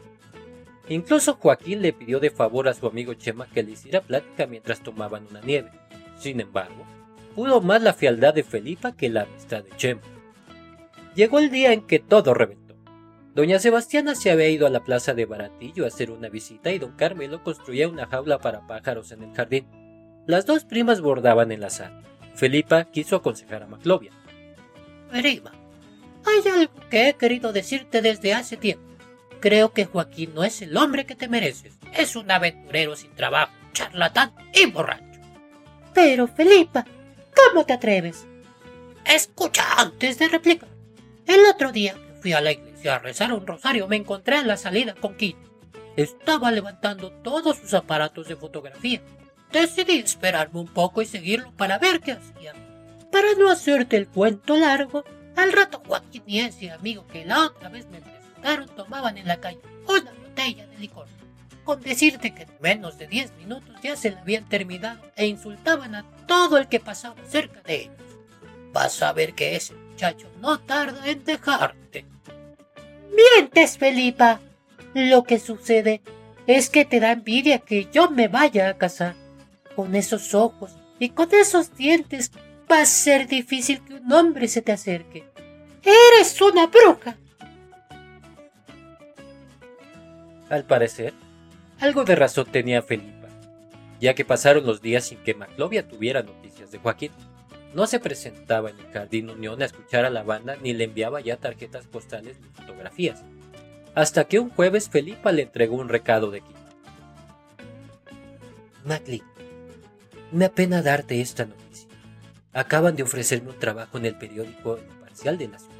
Incluso 0.88 1.34
Joaquín 1.34 1.82
le 1.82 1.92
pidió 1.92 2.18
de 2.18 2.30
favor 2.30 2.68
a 2.68 2.74
su 2.74 2.86
amigo 2.86 3.14
Chema 3.14 3.46
que 3.46 3.62
le 3.62 3.72
hiciera 3.72 4.00
plática 4.00 4.46
mientras 4.46 4.82
tomaban 4.82 5.26
una 5.28 5.40
nieve. 5.40 5.70
Sin 6.18 6.40
embargo, 6.40 6.84
pudo 7.34 7.60
más 7.60 7.82
la 7.82 7.92
fialdad 7.92 8.32
de 8.32 8.42
Felipa 8.42 8.96
que 8.96 9.10
la 9.10 9.22
amistad 9.22 9.62
de 9.64 9.76
Chema. 9.76 10.00
Llegó 11.14 11.40
el 11.40 11.50
día 11.50 11.72
en 11.72 11.86
que 11.86 11.98
todo 11.98 12.32
reventó. 12.32 12.74
Doña 13.34 13.58
Sebastiana 13.58 14.14
se 14.14 14.30
había 14.30 14.48
ido 14.48 14.66
a 14.66 14.70
la 14.70 14.82
plaza 14.82 15.14
de 15.14 15.26
Baratillo 15.26 15.84
a 15.84 15.88
hacer 15.88 16.10
una 16.10 16.28
visita 16.28 16.72
y 16.72 16.78
don 16.78 16.92
Carmelo 16.92 17.44
construía 17.44 17.88
una 17.88 18.06
jaula 18.06 18.38
para 18.38 18.66
pájaros 18.66 19.12
en 19.12 19.22
el 19.22 19.32
jardín. 19.34 19.66
Las 20.28 20.44
dos 20.44 20.64
primas 20.64 21.00
bordaban 21.00 21.52
en 21.52 21.62
la 21.62 21.70
sala. 21.70 22.02
Felipa 22.34 22.84
quiso 22.84 23.16
aconsejar 23.16 23.62
a 23.62 23.66
Maclovia. 23.66 24.12
Prima, 25.10 25.52
hay 26.22 26.52
algo 26.52 26.74
que 26.90 27.08
he 27.08 27.14
querido 27.14 27.54
decirte 27.54 28.02
desde 28.02 28.34
hace 28.34 28.58
tiempo. 28.58 28.84
Creo 29.40 29.72
que 29.72 29.86
Joaquín 29.86 30.34
no 30.34 30.44
es 30.44 30.60
el 30.60 30.76
hombre 30.76 31.06
que 31.06 31.14
te 31.14 31.28
mereces. 31.28 31.78
Es 31.96 32.14
un 32.14 32.30
aventurero 32.30 32.94
sin 32.94 33.10
trabajo, 33.12 33.54
charlatán 33.72 34.34
y 34.52 34.66
borracho. 34.66 35.18
Pero, 35.94 36.28
Felipa, 36.28 36.84
¿cómo 37.34 37.64
te 37.64 37.72
atreves? 37.72 38.26
Escucha 39.06 39.64
antes 39.78 40.18
de 40.18 40.28
replicar. 40.28 40.68
El 41.26 41.40
otro 41.46 41.72
día 41.72 41.94
que 41.94 42.20
fui 42.20 42.32
a 42.34 42.42
la 42.42 42.52
iglesia 42.52 42.96
a 42.96 42.98
rezar 42.98 43.32
un 43.32 43.46
rosario 43.46 43.88
me 43.88 43.96
encontré 43.96 44.36
en 44.36 44.48
la 44.48 44.58
salida 44.58 44.94
con 44.94 45.16
Quito. 45.16 45.40
Estaba 45.96 46.50
levantando 46.50 47.12
todos 47.12 47.56
sus 47.56 47.72
aparatos 47.72 48.28
de 48.28 48.36
fotografía. 48.36 49.00
Decidí 49.52 49.98
esperarme 49.98 50.60
un 50.60 50.68
poco 50.68 51.02
y 51.02 51.06
seguirlo 51.06 51.50
para 51.52 51.78
ver 51.78 52.00
qué 52.00 52.12
hacía. 52.12 52.52
Para 53.10 53.34
no 53.38 53.50
hacerte 53.50 53.96
el 53.96 54.08
cuento 54.08 54.56
largo, 54.56 55.04
al 55.36 55.52
rato 55.52 55.82
Joaquín 55.86 56.22
y 56.26 56.40
ese 56.40 56.70
amigo 56.70 57.06
que 57.06 57.24
la 57.24 57.46
otra 57.46 57.68
vez 57.68 57.86
me 57.88 58.00
presentaron 58.00 58.68
tomaban 58.68 59.16
en 59.16 59.26
la 59.26 59.38
calle 59.38 59.60
una 59.86 60.12
botella 60.12 60.66
de 60.66 60.78
licor. 60.78 61.06
Con 61.64 61.80
decirte 61.80 62.34
que 62.34 62.42
en 62.42 62.50
menos 62.60 62.98
de 62.98 63.06
diez 63.06 63.32
minutos 63.36 63.74
ya 63.82 63.96
se 63.96 64.10
la 64.10 64.20
habían 64.20 64.48
terminado 64.48 65.00
e 65.16 65.26
insultaban 65.26 65.94
a 65.94 66.04
todo 66.26 66.58
el 66.58 66.68
que 66.68 66.80
pasaba 66.80 67.16
cerca 67.28 67.60
de 67.62 67.82
ellos. 67.82 67.96
Vas 68.72 69.02
a 69.02 69.12
ver 69.12 69.34
que 69.34 69.56
ese 69.56 69.74
muchacho 69.74 70.30
no 70.40 70.60
tarda 70.60 71.08
en 71.08 71.24
dejarte. 71.24 72.04
Mientes, 73.14 73.78
Felipa. 73.78 74.40
Lo 74.94 75.24
que 75.24 75.38
sucede 75.38 76.02
es 76.46 76.70
que 76.70 76.84
te 76.84 77.00
da 77.00 77.12
envidia 77.12 77.58
que 77.58 77.88
yo 77.92 78.10
me 78.10 78.28
vaya 78.28 78.68
a 78.68 78.78
casar. 78.78 79.14
Con 79.78 79.94
esos 79.94 80.34
ojos 80.34 80.72
y 80.98 81.10
con 81.10 81.32
esos 81.32 81.76
dientes 81.76 82.32
va 82.68 82.80
a 82.80 82.84
ser 82.84 83.28
difícil 83.28 83.80
que 83.84 83.94
un 83.94 84.12
hombre 84.12 84.48
se 84.48 84.60
te 84.60 84.72
acerque. 84.72 85.22
¡Eres 85.84 86.42
una 86.42 86.66
bruja! 86.66 87.16
Al 90.50 90.64
parecer, 90.64 91.14
algo 91.78 92.02
de 92.02 92.16
razón 92.16 92.46
tenía 92.50 92.82
Felipa, 92.82 93.28
ya 94.00 94.14
que 94.14 94.24
pasaron 94.24 94.66
los 94.66 94.82
días 94.82 95.04
sin 95.04 95.18
que 95.18 95.34
Maclovia 95.34 95.86
tuviera 95.86 96.24
noticias 96.24 96.72
de 96.72 96.78
Joaquín. 96.78 97.12
No 97.72 97.86
se 97.86 98.00
presentaba 98.00 98.70
en 98.70 98.80
el 98.80 98.90
Jardín 98.90 99.30
Unión 99.30 99.62
a 99.62 99.66
escuchar 99.66 100.04
a 100.04 100.10
la 100.10 100.24
banda 100.24 100.56
ni 100.60 100.74
le 100.74 100.82
enviaba 100.82 101.20
ya 101.20 101.36
tarjetas 101.36 101.86
postales 101.86 102.40
ni 102.40 102.48
fotografías, 102.48 103.22
hasta 103.94 104.24
que 104.24 104.40
un 104.40 104.50
jueves 104.50 104.88
Felipa 104.90 105.30
le 105.30 105.42
entregó 105.42 105.76
un 105.76 105.88
recado 105.88 106.32
de 106.32 106.40
Quito. 106.40 106.58
Macli, 108.84 109.22
me 110.32 110.44
apena 110.44 110.82
darte 110.82 111.20
esta 111.20 111.44
noticia. 111.44 111.88
Acaban 112.52 112.96
de 112.96 113.02
ofrecerme 113.02 113.50
un 113.50 113.58
trabajo 113.58 113.98
en 113.98 114.06
el 114.06 114.16
periódico 114.16 114.78
Imparcial 114.78 115.38
de 115.38 115.48
la 115.48 115.58
ciudad. 115.58 115.74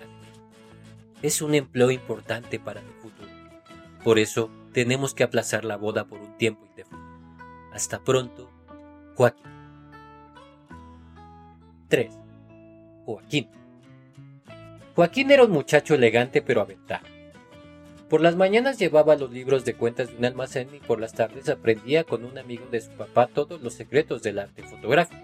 Es 1.22 1.42
un 1.42 1.54
empleo 1.54 1.90
importante 1.90 2.58
para 2.58 2.80
mi 2.80 2.92
futuro. 3.00 3.28
Por 4.04 4.18
eso 4.18 4.50
tenemos 4.72 5.14
que 5.14 5.24
aplazar 5.24 5.64
la 5.64 5.76
boda 5.76 6.04
por 6.06 6.20
un 6.20 6.36
tiempo 6.36 6.64
indefinido. 6.66 7.08
Hasta 7.72 8.02
pronto, 8.02 8.50
Joaquín. 9.16 9.52
3. 11.88 12.18
Joaquín. 13.04 13.48
Joaquín 14.94 15.30
era 15.30 15.44
un 15.44 15.50
muchacho 15.50 15.94
elegante 15.94 16.42
pero 16.42 16.60
aventado. 16.60 17.17
Por 18.08 18.22
las 18.22 18.36
mañanas 18.36 18.78
llevaba 18.78 19.16
los 19.16 19.30
libros 19.30 19.66
de 19.66 19.74
cuentas 19.74 20.08
de 20.10 20.16
un 20.16 20.24
almacén 20.24 20.68
y 20.74 20.78
por 20.78 20.98
las 20.98 21.12
tardes 21.12 21.48
aprendía 21.50 22.04
con 22.04 22.24
un 22.24 22.38
amigo 22.38 22.64
de 22.70 22.80
su 22.80 22.90
papá 22.92 23.26
todos 23.26 23.60
los 23.60 23.74
secretos 23.74 24.22
del 24.22 24.38
arte 24.38 24.62
fotográfico. 24.62 25.20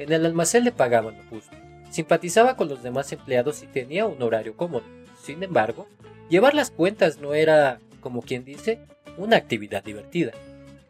En 0.00 0.12
el 0.12 0.26
almacén 0.26 0.64
le 0.64 0.72
pagaban 0.72 1.16
lo 1.16 1.22
justo, 1.30 1.56
simpatizaba 1.90 2.56
con 2.56 2.68
los 2.68 2.82
demás 2.82 3.12
empleados 3.12 3.62
y 3.62 3.68
tenía 3.68 4.06
un 4.06 4.20
horario 4.22 4.56
cómodo. 4.56 4.82
Sin 5.22 5.40
embargo, 5.44 5.86
llevar 6.28 6.54
las 6.54 6.72
cuentas 6.72 7.20
no 7.20 7.32
era, 7.32 7.78
como 8.00 8.22
quien 8.22 8.44
dice, 8.44 8.80
una 9.16 9.36
actividad 9.36 9.84
divertida. 9.84 10.32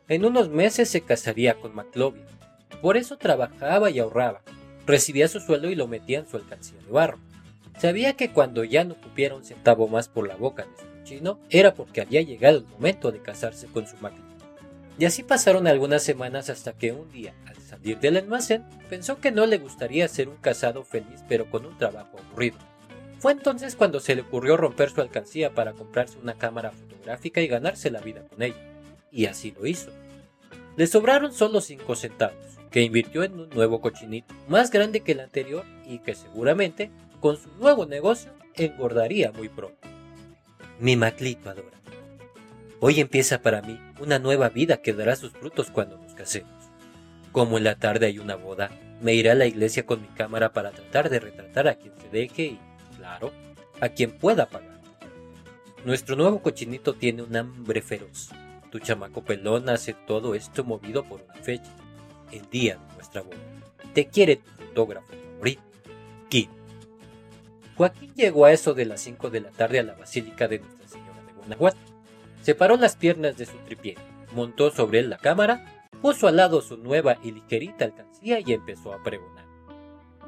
En 0.09 0.25
unos 0.25 0.49
meses 0.49 0.89
se 0.89 1.03
casaría 1.03 1.53
con 1.55 1.75
Maclovia. 1.75 2.25
Por 2.81 2.97
eso 2.97 3.19
trabajaba 3.19 3.91
y 3.91 3.99
ahorraba. 3.99 4.41
Recibía 4.87 5.29
su 5.29 5.41
sueldo 5.41 5.69
y 5.69 5.75
lo 5.75 5.87
metía 5.87 6.21
en 6.21 6.27
su 6.27 6.39
alcancía 6.39 6.81
de 6.81 6.91
barro. 6.91 7.19
Sabía 7.79 8.15
que 8.15 8.31
cuando 8.31 8.65
ya 8.65 8.85
no 8.85 8.95
cupiera 8.95 9.35
un 9.35 9.45
centavo 9.45 9.87
más 9.87 10.09
por 10.09 10.27
la 10.27 10.37
boca 10.37 10.65
de 10.65 10.77
su 10.79 10.94
chino, 11.05 11.39
era 11.51 11.75
porque 11.75 12.01
había 12.01 12.23
llegado 12.23 12.59
el 12.59 12.67
momento 12.67 13.13
de 13.13 13.23
casarse 13.23 13.67
con 13.67 13.87
su 13.87 13.97
máquina. 13.99 14.25
Y 14.99 15.07
así 15.07 15.23
pasaron 15.23 15.67
algunas 15.67 16.03
semanas 16.03 16.51
hasta 16.51 16.73
que 16.73 16.93
un 16.93 17.11
día, 17.11 17.35
al 17.47 17.57
salir 17.57 17.99
del 17.99 18.17
almacén, 18.17 18.65
pensó 18.89 19.21
que 19.21 19.33
no 19.33 19.45
le 19.47 19.59
gustaría 19.59 20.07
ser 20.09 20.29
un 20.29 20.37
casado 20.37 20.85
feliz 20.85 21.23
pero 21.29 21.51
con 21.51 21.67
un 21.67 21.77
trabajo 21.77 22.19
aburrido. 22.19 22.59
Fue 23.19 23.33
entonces 23.33 23.75
cuando 23.75 24.01
se 24.01 24.15
le 24.15 24.23
ocurrió 24.23 24.57
romper 24.57 24.91
su 24.91 25.01
alcancía 25.01 25.55
para 25.55 25.73
comprarse 25.73 26.19
una 26.19 26.35
cámara 26.35 26.71
fotográfica 26.71 27.41
y 27.41 27.49
ganarse 27.49 27.91
la 27.91 28.01
vida 28.01 28.23
con 28.29 28.43
ella. 28.43 28.73
Y 29.11 29.27
así 29.27 29.53
lo 29.53 29.67
hizo. 29.67 29.91
Le 30.77 30.87
sobraron 30.87 31.33
solo 31.33 31.61
cinco 31.61 31.97
centavos, 31.97 32.37
que 32.71 32.83
invirtió 32.83 33.23
en 33.23 33.41
un 33.41 33.49
nuevo 33.51 33.81
cochinito, 33.81 34.35
más 34.49 34.71
grande 34.71 35.01
que 35.01 35.13
el 35.13 35.21
anterior 35.21 35.65
y 35.87 36.01
que 36.01 36.15
seguramente, 36.15 36.91
con 37.21 37.37
su 37.37 37.49
nuevo 37.59 37.87
negocio, 37.87 38.31
engordaría 38.55 39.33
muy 39.33 39.49
pronto. 39.49 39.94
Mi 40.81 40.97
Maclito 40.97 41.51
adora. 41.51 41.79
Hoy 42.81 43.01
empieza 43.01 43.41
para 43.41 43.63
mí 43.63 43.79
una 44.01 44.19
nueva 44.19 44.49
vida 44.49 44.79
que 44.79 44.93
dará 44.93 45.15
sus 45.15 45.31
frutos 45.33 45.71
cuando 45.71 45.97
nos 45.99 46.15
casemos. 46.15 46.51
Como 47.31 47.59
en 47.59 47.65
la 47.65 47.77
tarde 47.77 48.07
hay 48.07 48.19
una 48.19 48.35
boda, 48.35 48.71
me 49.01 49.15
iré 49.15 49.31
a 49.31 49.37
la 49.37 49.47
iglesia 49.47 49.87
con 49.87 50.03
mi 50.03 50.09
cámara 50.09 50.53
para 50.53 50.73
tratar 50.73 51.11
de 51.11 51.21
retratar 51.21 51.69
a 51.69 51.77
quien 51.77 51.93
se 52.01 52.09
deje 52.09 52.43
y, 52.43 52.59
claro, 52.97 53.33
a 53.81 53.89
quien 53.89 54.19
pueda 54.19 54.47
pagar. 54.47 54.81
Nuestro 55.85 56.17
nuevo 56.17 56.43
cochinito 56.43 56.95
tiene 56.95 57.23
un 57.23 57.37
hambre 57.37 57.81
feroz. 57.81 58.31
Tu 58.71 58.81
chamaco 58.81 59.25
pelón 59.25 59.69
hace 59.69 59.95
todo 59.95 60.35
esto 60.35 60.65
movido 60.65 61.05
por 61.05 61.23
una 61.23 61.35
fecha, 61.35 61.71
el 62.33 62.51
día 62.51 62.79
de 62.89 62.95
nuestra 62.97 63.23
boda. 63.23 63.39
Te 63.93 64.09
quiere 64.09 64.37
tu 64.37 64.51
fotógrafo 64.51 65.13
favorito, 65.13 65.63
Kim. 66.29 66.49
Joaquín 67.77 68.13
llegó 68.15 68.45
a 68.45 68.53
eso 68.53 68.75
de 68.75 68.85
las 68.85 69.01
5 69.01 69.31
de 69.31 69.41
la 69.41 69.51
tarde 69.51 69.81
a 69.81 69.83
la 69.83 69.95
Basílica 69.95 70.49
de 70.49 70.61
Nuestra 70.61 70.89
Señora 70.89 71.23
de 71.27 71.33
Guanajuato 71.33 71.95
Separó 72.45 72.77
las 72.77 72.95
piernas 72.95 73.39
de 73.39 73.47
su 73.47 73.57
tripié, 73.65 73.97
montó 74.35 74.71
sobre 74.71 74.99
él 74.99 75.09
la 75.09 75.17
cámara, 75.17 75.89
puso 76.03 76.29
al 76.29 76.37
lado 76.37 76.61
su 76.61 76.77
nueva 76.77 77.17
y 77.25 77.33
ligerita 77.33 77.87
alcancía 77.87 78.39
y 78.39 78.53
empezó 78.53 78.93
a 78.93 79.03
pregonar. 79.03 79.47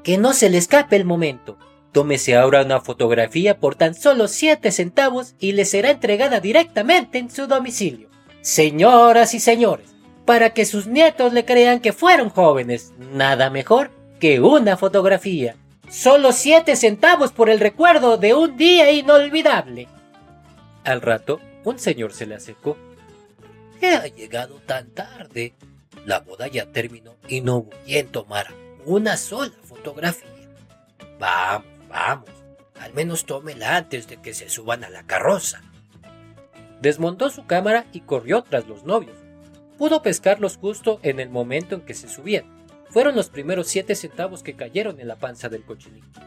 Que 0.03 0.17
no 0.17 0.33
se 0.33 0.49
le 0.49 0.57
escape 0.57 0.97
el 0.97 1.05
momento. 1.05 1.59
Tómese 1.93 2.35
ahora 2.35 2.62
una 2.62 2.81
fotografía 2.81 3.61
por 3.61 3.75
tan 3.75 3.95
solo 3.95 4.29
siete 4.29 4.73
centavos 4.73 5.35
y 5.38 5.53
le 5.53 5.67
será 5.67 5.91
entregada 5.91 6.41
directamente 6.41 7.19
en 7.19 7.31
su 7.31 7.47
domicilio. 7.47 8.09
Señoras 8.41 9.35
y 9.35 9.41
señores, 9.41 9.95
para 10.25 10.55
que 10.55 10.65
sus 10.65 10.87
nietos 10.87 11.35
le 11.35 11.45
crean 11.45 11.81
que 11.81 11.93
fueron 11.93 12.31
jóvenes, 12.31 12.95
nada 13.12 13.50
mejor 13.50 13.91
que 14.21 14.41
una 14.41 14.79
fotografía. 14.79 15.57
Solo 15.88 16.33
siete 16.33 16.75
centavos 16.75 17.33
por 17.33 17.49
el 17.49 17.61
recuerdo 17.61 18.16
de 18.16 18.35
un 18.35 18.57
día 18.57 18.90
inolvidable. 18.90 19.88
Al 20.85 21.00
rato, 21.00 21.40
un 21.64 21.78
señor 21.78 22.12
se 22.12 22.26
le 22.26 22.35
acercó. 22.35 22.76
¿Qué 23.81 23.88
ha 23.88 24.07
llegado 24.07 24.61
tan 24.66 24.90
tarde? 24.90 25.55
La 26.05 26.21
boda 26.21 26.49
ya 26.49 26.66
terminó 26.66 27.16
y 27.28 27.40
no 27.40 27.62
voy 27.62 27.99
a 27.99 28.07
tomar 28.07 28.52
una 28.85 29.16
sola 29.16 29.52
fotografía. 29.62 30.28
Vamos, 31.19 31.66
vamos. 31.88 32.31
Al 32.81 32.93
menos 32.93 33.25
tómela 33.25 33.76
antes 33.76 34.07
de 34.07 34.16
que 34.19 34.35
se 34.35 34.49
suban 34.49 34.85
a 34.85 34.90
la 34.90 35.05
carroza. 35.05 35.62
Desmontó 36.81 37.31
su 37.31 37.47
cámara 37.47 37.87
y 37.93 38.00
corrió 38.00 38.43
tras 38.43 38.66
los 38.66 38.85
novios. 38.85 39.16
Pudo 39.78 40.02
pescarlos 40.02 40.57
justo 40.57 41.00
en 41.02 41.21
el 41.21 41.31
momento 41.31 41.75
en 41.76 41.83
que 41.83 41.95
se 41.95 42.09
subían. 42.09 42.55
Fueron 42.90 43.14
los 43.16 43.28
primeros 43.28 43.66
siete 43.66 43.95
centavos 43.95 44.43
que 44.43 44.55
cayeron 44.55 45.00
en 45.00 45.09
la 45.09 45.16
panza 45.16 45.49
del 45.49 45.64
cochinito. 45.64 46.21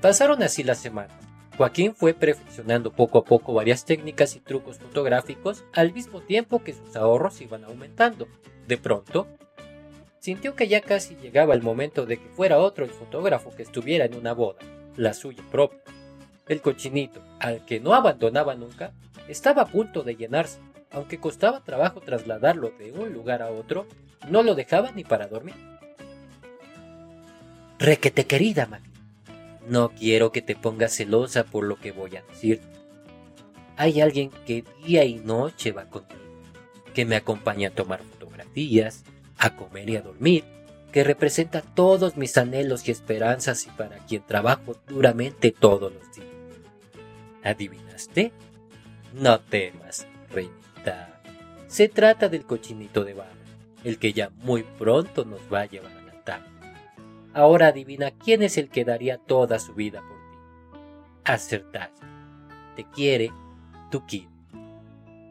Pasaron 0.00 0.42
así 0.42 0.62
las 0.62 0.78
semanas. 0.78 1.16
Joaquín 1.56 1.94
fue 1.94 2.12
perfeccionando 2.12 2.92
poco 2.92 3.18
a 3.18 3.24
poco 3.24 3.54
varias 3.54 3.84
técnicas 3.84 4.36
y 4.36 4.40
trucos 4.40 4.78
fotográficos 4.78 5.64
al 5.72 5.92
mismo 5.92 6.20
tiempo 6.20 6.62
que 6.62 6.74
sus 6.74 6.94
ahorros 6.96 7.40
iban 7.40 7.64
aumentando. 7.64 8.28
De 8.68 8.76
pronto, 8.76 9.26
sintió 10.18 10.54
que 10.54 10.68
ya 10.68 10.82
casi 10.82 11.16
llegaba 11.16 11.54
el 11.54 11.62
momento 11.62 12.04
de 12.04 12.18
que 12.18 12.28
fuera 12.28 12.58
otro 12.58 12.84
el 12.84 12.90
fotógrafo 12.90 13.54
que 13.56 13.62
estuviera 13.62 14.04
en 14.04 14.16
una 14.16 14.34
boda, 14.34 14.58
la 14.96 15.14
suya 15.14 15.42
propia. 15.50 15.80
El 16.46 16.60
cochinito, 16.60 17.22
al 17.40 17.64
que 17.64 17.80
no 17.80 17.94
abandonaba 17.94 18.54
nunca, 18.54 18.92
estaba 19.26 19.62
a 19.62 19.66
punto 19.66 20.02
de 20.02 20.14
llenarse, 20.14 20.60
aunque 20.90 21.18
costaba 21.18 21.64
trabajo 21.64 22.00
trasladarlo 22.00 22.70
de 22.78 22.92
un 22.92 23.12
lugar 23.12 23.42
a 23.42 23.50
otro, 23.50 23.86
no 24.28 24.42
lo 24.42 24.54
dejaba 24.54 24.92
ni 24.92 25.04
para 25.04 25.28
dormir. 25.28 25.54
Requete 27.78 28.26
querida, 28.26 28.66
Maggie 28.66 28.90
No 29.68 29.90
quiero 29.90 30.32
que 30.32 30.42
te 30.42 30.56
pongas 30.56 30.94
celosa 30.94 31.44
por 31.44 31.64
lo 31.64 31.76
que 31.76 31.92
voy 31.92 32.16
a 32.16 32.22
decir. 32.22 32.60
Hay 33.76 34.00
alguien 34.00 34.30
que 34.46 34.64
día 34.84 35.04
y 35.04 35.16
noche 35.16 35.72
va 35.72 35.84
conmigo, 35.84 36.14
que 36.94 37.04
me 37.04 37.16
acompaña 37.16 37.68
a 37.68 37.72
tomar 37.72 38.00
fotografías, 38.02 39.04
a 39.36 39.54
comer 39.54 39.90
y 39.90 39.96
a 39.96 40.02
dormir, 40.02 40.44
que 40.92 41.04
representa 41.04 41.60
todos 41.60 42.16
mis 42.16 42.38
anhelos 42.38 42.88
y 42.88 42.90
esperanzas 42.90 43.66
y 43.66 43.70
para 43.70 43.98
quien 43.98 44.22
trabajo 44.22 44.76
duramente 44.88 45.52
todos 45.52 45.92
los 45.92 46.14
días. 46.14 46.28
¿Adivinaste? 47.44 48.32
No 49.12 49.40
temas, 49.40 50.06
reinita. 50.30 51.20
Se 51.68 51.90
trata 51.90 52.30
del 52.30 52.46
cochinito 52.46 53.04
de 53.04 53.12
barro, 53.12 53.35
el 53.86 54.00
que 54.00 54.12
ya 54.12 54.30
muy 54.42 54.64
pronto 54.64 55.24
nos 55.24 55.40
va 55.42 55.60
a 55.60 55.66
llevar 55.66 55.92
a 55.92 56.02
la 56.02 56.24
tabla. 56.24 56.50
Ahora 57.32 57.68
adivina 57.68 58.10
quién 58.10 58.42
es 58.42 58.58
el 58.58 58.68
que 58.68 58.84
daría 58.84 59.16
toda 59.16 59.60
su 59.60 59.74
vida 59.74 60.00
por 60.00 60.18
ti. 60.18 60.78
Acertaste. 61.22 62.04
Te 62.74 62.84
quiere 62.90 63.30
tu 63.92 64.04
kid. 64.04 64.26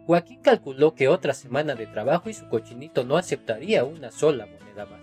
Joaquín 0.05 0.39
calculó 0.41 0.95
que 0.95 1.09
otra 1.09 1.33
semana 1.33 1.75
de 1.75 1.85
trabajo 1.85 2.29
y 2.29 2.33
su 2.33 2.47
cochinito 2.47 3.03
no 3.03 3.17
aceptaría 3.17 3.83
una 3.83 4.09
sola 4.09 4.45
moneda 4.45 4.85
más. 4.85 5.01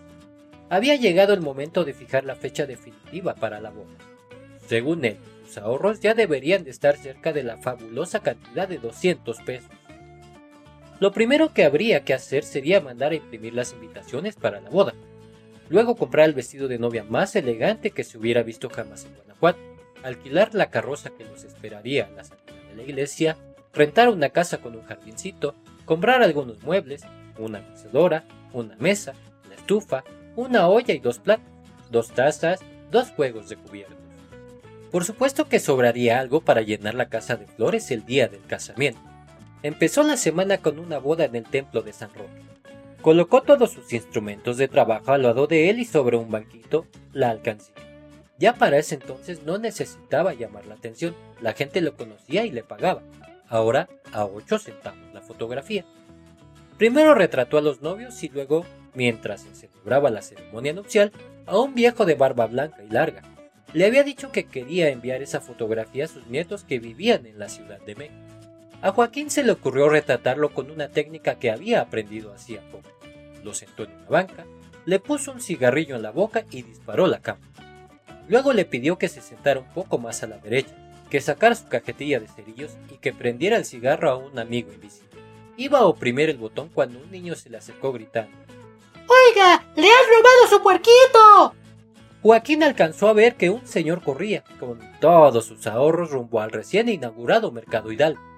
Había 0.70 0.96
llegado 0.96 1.34
el 1.34 1.42
momento 1.42 1.84
de 1.84 1.92
fijar 1.92 2.24
la 2.24 2.36
fecha 2.36 2.64
definitiva 2.64 3.34
para 3.34 3.60
la 3.60 3.68
boda. 3.68 3.98
Según 4.66 5.04
él, 5.04 5.18
ahorros 5.58 6.00
ya 6.00 6.14
deberían 6.14 6.64
de 6.64 6.70
estar 6.70 6.96
cerca 6.96 7.34
de 7.34 7.42
la 7.42 7.58
fabulosa 7.58 8.20
cantidad 8.20 8.66
de 8.66 8.78
200 8.78 9.42
pesos. 9.42 9.70
Lo 11.00 11.12
primero 11.12 11.52
que 11.52 11.64
habría 11.64 12.04
que 12.04 12.14
hacer 12.14 12.44
sería 12.44 12.80
mandar 12.80 13.12
a 13.12 13.16
imprimir 13.16 13.54
las 13.54 13.72
invitaciones 13.72 14.36
para 14.36 14.60
la 14.60 14.70
boda. 14.70 14.94
Luego 15.68 15.96
comprar 15.96 16.28
el 16.28 16.34
vestido 16.34 16.68
de 16.68 16.78
novia 16.78 17.04
más 17.04 17.34
elegante 17.34 17.90
que 17.90 18.04
se 18.04 18.18
hubiera 18.18 18.42
visto 18.42 18.68
jamás 18.68 19.04
en 19.04 19.14
Guanajuato, 19.14 19.58
alquilar 20.02 20.54
la 20.54 20.70
carroza 20.70 21.10
que 21.10 21.24
nos 21.24 21.44
esperaría 21.44 22.06
a 22.06 22.10
la 22.10 22.24
salida 22.24 22.68
de 22.68 22.76
la 22.76 22.82
iglesia, 22.82 23.36
rentar 23.72 24.08
una 24.08 24.30
casa 24.30 24.58
con 24.58 24.74
un 24.74 24.82
jardincito, 24.82 25.54
comprar 25.84 26.22
algunos 26.22 26.62
muebles, 26.62 27.02
una 27.38 27.60
mecedora, 27.60 28.24
una 28.52 28.76
mesa, 28.76 29.14
la 29.48 29.54
estufa, 29.54 30.04
una 30.36 30.68
olla 30.68 30.94
y 30.94 30.98
dos 30.98 31.18
platos, 31.18 31.46
dos 31.90 32.10
tazas, 32.10 32.60
dos 32.90 33.10
juegos 33.10 33.48
de 33.48 33.56
cubierto. 33.56 33.96
Por 34.90 35.04
supuesto 35.04 35.48
que 35.48 35.58
sobraría 35.58 36.20
algo 36.20 36.42
para 36.42 36.60
llenar 36.60 36.94
la 36.94 37.08
casa 37.08 37.36
de 37.36 37.46
flores 37.46 37.90
el 37.90 38.04
día 38.04 38.28
del 38.28 38.44
casamiento. 38.46 39.00
Empezó 39.62 40.02
la 40.02 40.16
semana 40.16 40.58
con 40.58 40.80
una 40.80 40.98
boda 40.98 41.24
en 41.24 41.36
el 41.36 41.44
templo 41.44 41.82
de 41.82 41.92
San 41.92 42.12
Roque. 42.12 42.42
Colocó 43.00 43.42
todos 43.42 43.70
sus 43.70 43.92
instrumentos 43.92 44.56
de 44.56 44.66
trabajo 44.66 45.12
al 45.12 45.22
lado 45.22 45.46
de 45.46 45.70
él 45.70 45.78
y 45.78 45.84
sobre 45.84 46.16
un 46.16 46.30
banquito 46.30 46.86
la 47.12 47.30
alcancía. 47.30 47.74
Ya 48.38 48.54
para 48.54 48.78
ese 48.78 48.96
entonces 48.96 49.44
no 49.44 49.58
necesitaba 49.58 50.34
llamar 50.34 50.66
la 50.66 50.74
atención, 50.74 51.14
la 51.40 51.52
gente 51.52 51.80
lo 51.80 51.96
conocía 51.96 52.44
y 52.44 52.50
le 52.50 52.64
pagaba. 52.64 53.02
Ahora 53.48 53.88
a 54.12 54.24
8 54.24 54.58
centavos 54.58 55.14
la 55.14 55.20
fotografía. 55.20 55.84
Primero 56.76 57.14
retrató 57.14 57.58
a 57.58 57.62
los 57.62 57.82
novios 57.82 58.20
y 58.24 58.28
luego, 58.30 58.64
mientras 58.94 59.42
se 59.42 59.54
celebraba 59.54 60.10
la 60.10 60.22
ceremonia 60.22 60.72
nupcial, 60.72 61.12
a 61.46 61.58
un 61.58 61.74
viejo 61.74 62.04
de 62.04 62.16
barba 62.16 62.46
blanca 62.46 62.82
y 62.82 62.88
larga, 62.88 63.22
le 63.72 63.86
había 63.86 64.02
dicho 64.02 64.32
que 64.32 64.44
quería 64.44 64.88
enviar 64.88 65.22
esa 65.22 65.40
fotografía 65.40 66.06
a 66.06 66.08
sus 66.08 66.26
nietos 66.26 66.64
que 66.64 66.80
vivían 66.80 67.26
en 67.26 67.38
la 67.38 67.48
Ciudad 67.48 67.80
de 67.80 67.94
México. 67.94 68.31
A 68.82 68.90
Joaquín 68.90 69.30
se 69.30 69.44
le 69.44 69.52
ocurrió 69.52 69.88
retratarlo 69.88 70.52
con 70.52 70.68
una 70.68 70.88
técnica 70.88 71.36
que 71.36 71.52
había 71.52 71.80
aprendido 71.80 72.34
hacía 72.34 72.60
poco. 72.72 72.88
Lo 73.44 73.54
sentó 73.54 73.84
en 73.84 73.92
una 73.92 74.08
banca, 74.08 74.44
le 74.86 74.98
puso 74.98 75.30
un 75.30 75.40
cigarrillo 75.40 75.94
en 75.94 76.02
la 76.02 76.10
boca 76.10 76.44
y 76.50 76.62
disparó 76.62 77.06
la 77.06 77.22
cámara. 77.22 77.46
Luego 78.28 78.52
le 78.52 78.64
pidió 78.64 78.98
que 78.98 79.08
se 79.08 79.20
sentara 79.20 79.60
un 79.60 79.72
poco 79.72 79.98
más 79.98 80.24
a 80.24 80.26
la 80.26 80.38
derecha, 80.38 80.74
que 81.10 81.20
sacara 81.20 81.54
su 81.54 81.68
cajetilla 81.68 82.18
de 82.18 82.26
cerillos 82.26 82.72
y 82.90 82.96
que 82.96 83.12
prendiera 83.12 83.56
el 83.56 83.64
cigarro 83.64 84.10
a 84.10 84.16
un 84.16 84.36
amigo 84.36 84.72
invisible. 84.72 85.10
Iba 85.56 85.78
a 85.78 85.86
oprimir 85.86 86.28
el 86.30 86.38
botón 86.38 86.68
cuando 86.68 86.98
un 86.98 87.10
niño 87.12 87.36
se 87.36 87.50
le 87.50 87.58
acercó 87.58 87.92
gritando. 87.92 88.36
¡Oiga! 88.94 89.64
¡Le 89.76 89.86
has 89.86 90.06
robado 90.08 90.48
su 90.48 90.60
puerquito! 90.60 91.54
Joaquín 92.22 92.64
alcanzó 92.64 93.08
a 93.08 93.12
ver 93.12 93.36
que 93.36 93.50
un 93.50 93.64
señor 93.64 94.02
corría, 94.02 94.42
con 94.58 94.80
todos 95.00 95.44
sus 95.44 95.66
ahorros 95.68 96.10
rumbo 96.10 96.40
al 96.40 96.50
recién 96.50 96.88
inaugurado 96.88 97.52
Mercado 97.52 97.92
Hidalgo. 97.92 98.31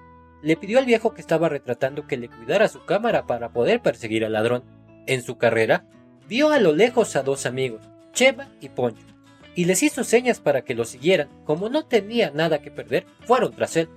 Le 0.45 0.55
pidió 0.55 0.77
al 0.77 0.85
viejo 0.85 1.15
que 1.15 1.21
estaba 1.21 1.49
retratando 1.49 2.05
que 2.05 2.17
le 2.17 2.29
cuidara 2.29 2.67
su 2.67 2.85
cámara 2.85 3.25
para 3.25 3.49
poder 3.49 3.81
perseguir 3.81 4.23
al 4.23 4.33
ladrón. 4.33 4.63
En 5.07 5.23
su 5.23 5.39
carrera, 5.39 5.85
vio 6.29 6.51
a 6.51 6.59
lo 6.59 6.71
lejos 6.71 7.15
a 7.15 7.23
dos 7.23 7.47
amigos, 7.47 7.81
Chema 8.13 8.51
y 8.61 8.69
Poncho, 8.69 9.07
y 9.55 9.65
les 9.65 9.81
hizo 9.81 10.03
señas 10.03 10.39
para 10.39 10.61
que 10.61 10.75
lo 10.75 10.85
siguieran. 10.85 11.29
Como 11.45 11.67
no 11.69 11.85
tenía 11.85 12.29
nada 12.29 12.61
que 12.61 12.69
perder, 12.69 13.07
fueron 13.21 13.55
tras 13.55 13.75
él. 13.75 13.89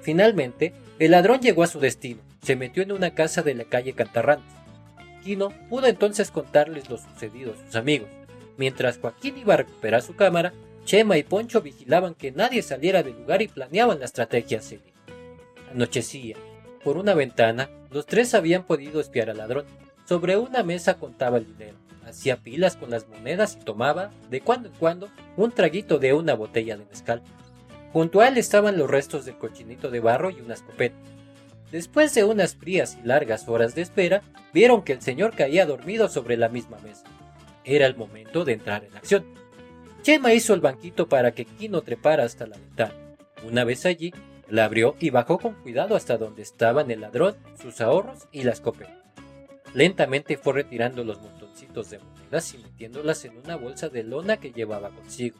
Finalmente, 0.00 0.74
el 1.00 1.10
ladrón 1.10 1.40
llegó 1.40 1.64
a 1.64 1.66
su 1.66 1.80
destino, 1.80 2.22
se 2.40 2.54
metió 2.54 2.84
en 2.84 2.92
una 2.92 3.12
casa 3.16 3.42
de 3.42 3.54
la 3.54 3.64
calle 3.64 3.92
Cantarrantes. 3.92 4.54
Quino 5.24 5.48
pudo 5.68 5.88
entonces 5.88 6.30
contarles 6.30 6.88
lo 6.88 6.98
sucedido 6.98 7.52
a 7.52 7.66
sus 7.66 7.74
amigos. 7.74 8.08
Mientras 8.56 8.98
Joaquín 8.98 9.38
iba 9.38 9.54
a 9.54 9.56
recuperar 9.56 10.02
su 10.02 10.14
cámara, 10.14 10.52
Chema 10.84 11.18
y 11.18 11.24
Poncho 11.24 11.62
vigilaban 11.62 12.14
que 12.14 12.30
nadie 12.30 12.62
saliera 12.62 13.02
del 13.02 13.18
lugar 13.18 13.42
y 13.42 13.48
planeaban 13.48 13.98
la 13.98 14.04
estrategia 14.04 14.62
a. 14.62 14.89
Anochecía. 15.70 16.36
Por 16.84 16.96
una 16.96 17.14
ventana, 17.14 17.70
los 17.90 18.06
tres 18.06 18.34
habían 18.34 18.64
podido 18.64 19.00
espiar 19.00 19.30
al 19.30 19.38
ladrón. 19.38 19.66
Sobre 20.06 20.36
una 20.36 20.62
mesa 20.62 20.94
contaba 20.94 21.38
el 21.38 21.46
dinero, 21.46 21.76
hacía 22.04 22.36
pilas 22.36 22.76
con 22.76 22.90
las 22.90 23.08
monedas 23.08 23.56
y 23.60 23.64
tomaba, 23.64 24.10
de 24.28 24.40
cuando 24.40 24.68
en 24.68 24.74
cuando, 24.74 25.08
un 25.36 25.52
traguito 25.52 25.98
de 25.98 26.12
una 26.14 26.34
botella 26.34 26.76
de 26.76 26.84
mezcal. 26.84 27.22
Junto 27.92 28.20
a 28.20 28.28
él 28.28 28.36
estaban 28.36 28.76
los 28.76 28.90
restos 28.90 29.24
del 29.24 29.38
cochinito 29.38 29.90
de 29.90 30.00
barro 30.00 30.30
y 30.30 30.40
una 30.40 30.54
escopeta. 30.54 30.96
Después 31.70 32.14
de 32.14 32.24
unas 32.24 32.56
frías 32.56 32.98
y 33.00 33.06
largas 33.06 33.48
horas 33.48 33.74
de 33.74 33.82
espera, 33.82 34.22
vieron 34.52 34.82
que 34.82 34.92
el 34.92 35.02
señor 35.02 35.34
caía 35.34 35.66
dormido 35.66 36.08
sobre 36.08 36.36
la 36.36 36.48
misma 36.48 36.78
mesa. 36.78 37.04
Era 37.64 37.86
el 37.86 37.96
momento 37.96 38.44
de 38.44 38.54
entrar 38.54 38.84
en 38.84 38.96
acción. 38.96 39.24
Chema 40.02 40.32
hizo 40.32 40.54
el 40.54 40.60
banquito 40.60 41.08
para 41.08 41.32
que 41.32 41.44
Kino 41.44 41.82
trepara 41.82 42.24
hasta 42.24 42.46
la 42.46 42.56
ventana. 42.56 42.94
Una 43.46 43.64
vez 43.64 43.86
allí, 43.86 44.12
la 44.50 44.64
abrió 44.64 44.96
y 44.98 45.10
bajó 45.10 45.38
con 45.38 45.54
cuidado 45.54 45.96
hasta 45.96 46.18
donde 46.18 46.42
estaban 46.42 46.90
el 46.90 47.00
ladrón, 47.00 47.36
sus 47.60 47.80
ahorros 47.80 48.28
y 48.32 48.42
la 48.42 48.52
escopeta. 48.52 49.00
Lentamente 49.72 50.36
fue 50.36 50.54
retirando 50.54 51.04
los 51.04 51.20
montoncitos 51.20 51.90
de 51.90 52.00
monedas 52.00 52.54
y 52.54 52.58
metiéndolas 52.58 53.24
en 53.24 53.38
una 53.38 53.56
bolsa 53.56 53.88
de 53.88 54.02
lona 54.02 54.38
que 54.38 54.50
llevaba 54.50 54.90
consigo. 54.90 55.38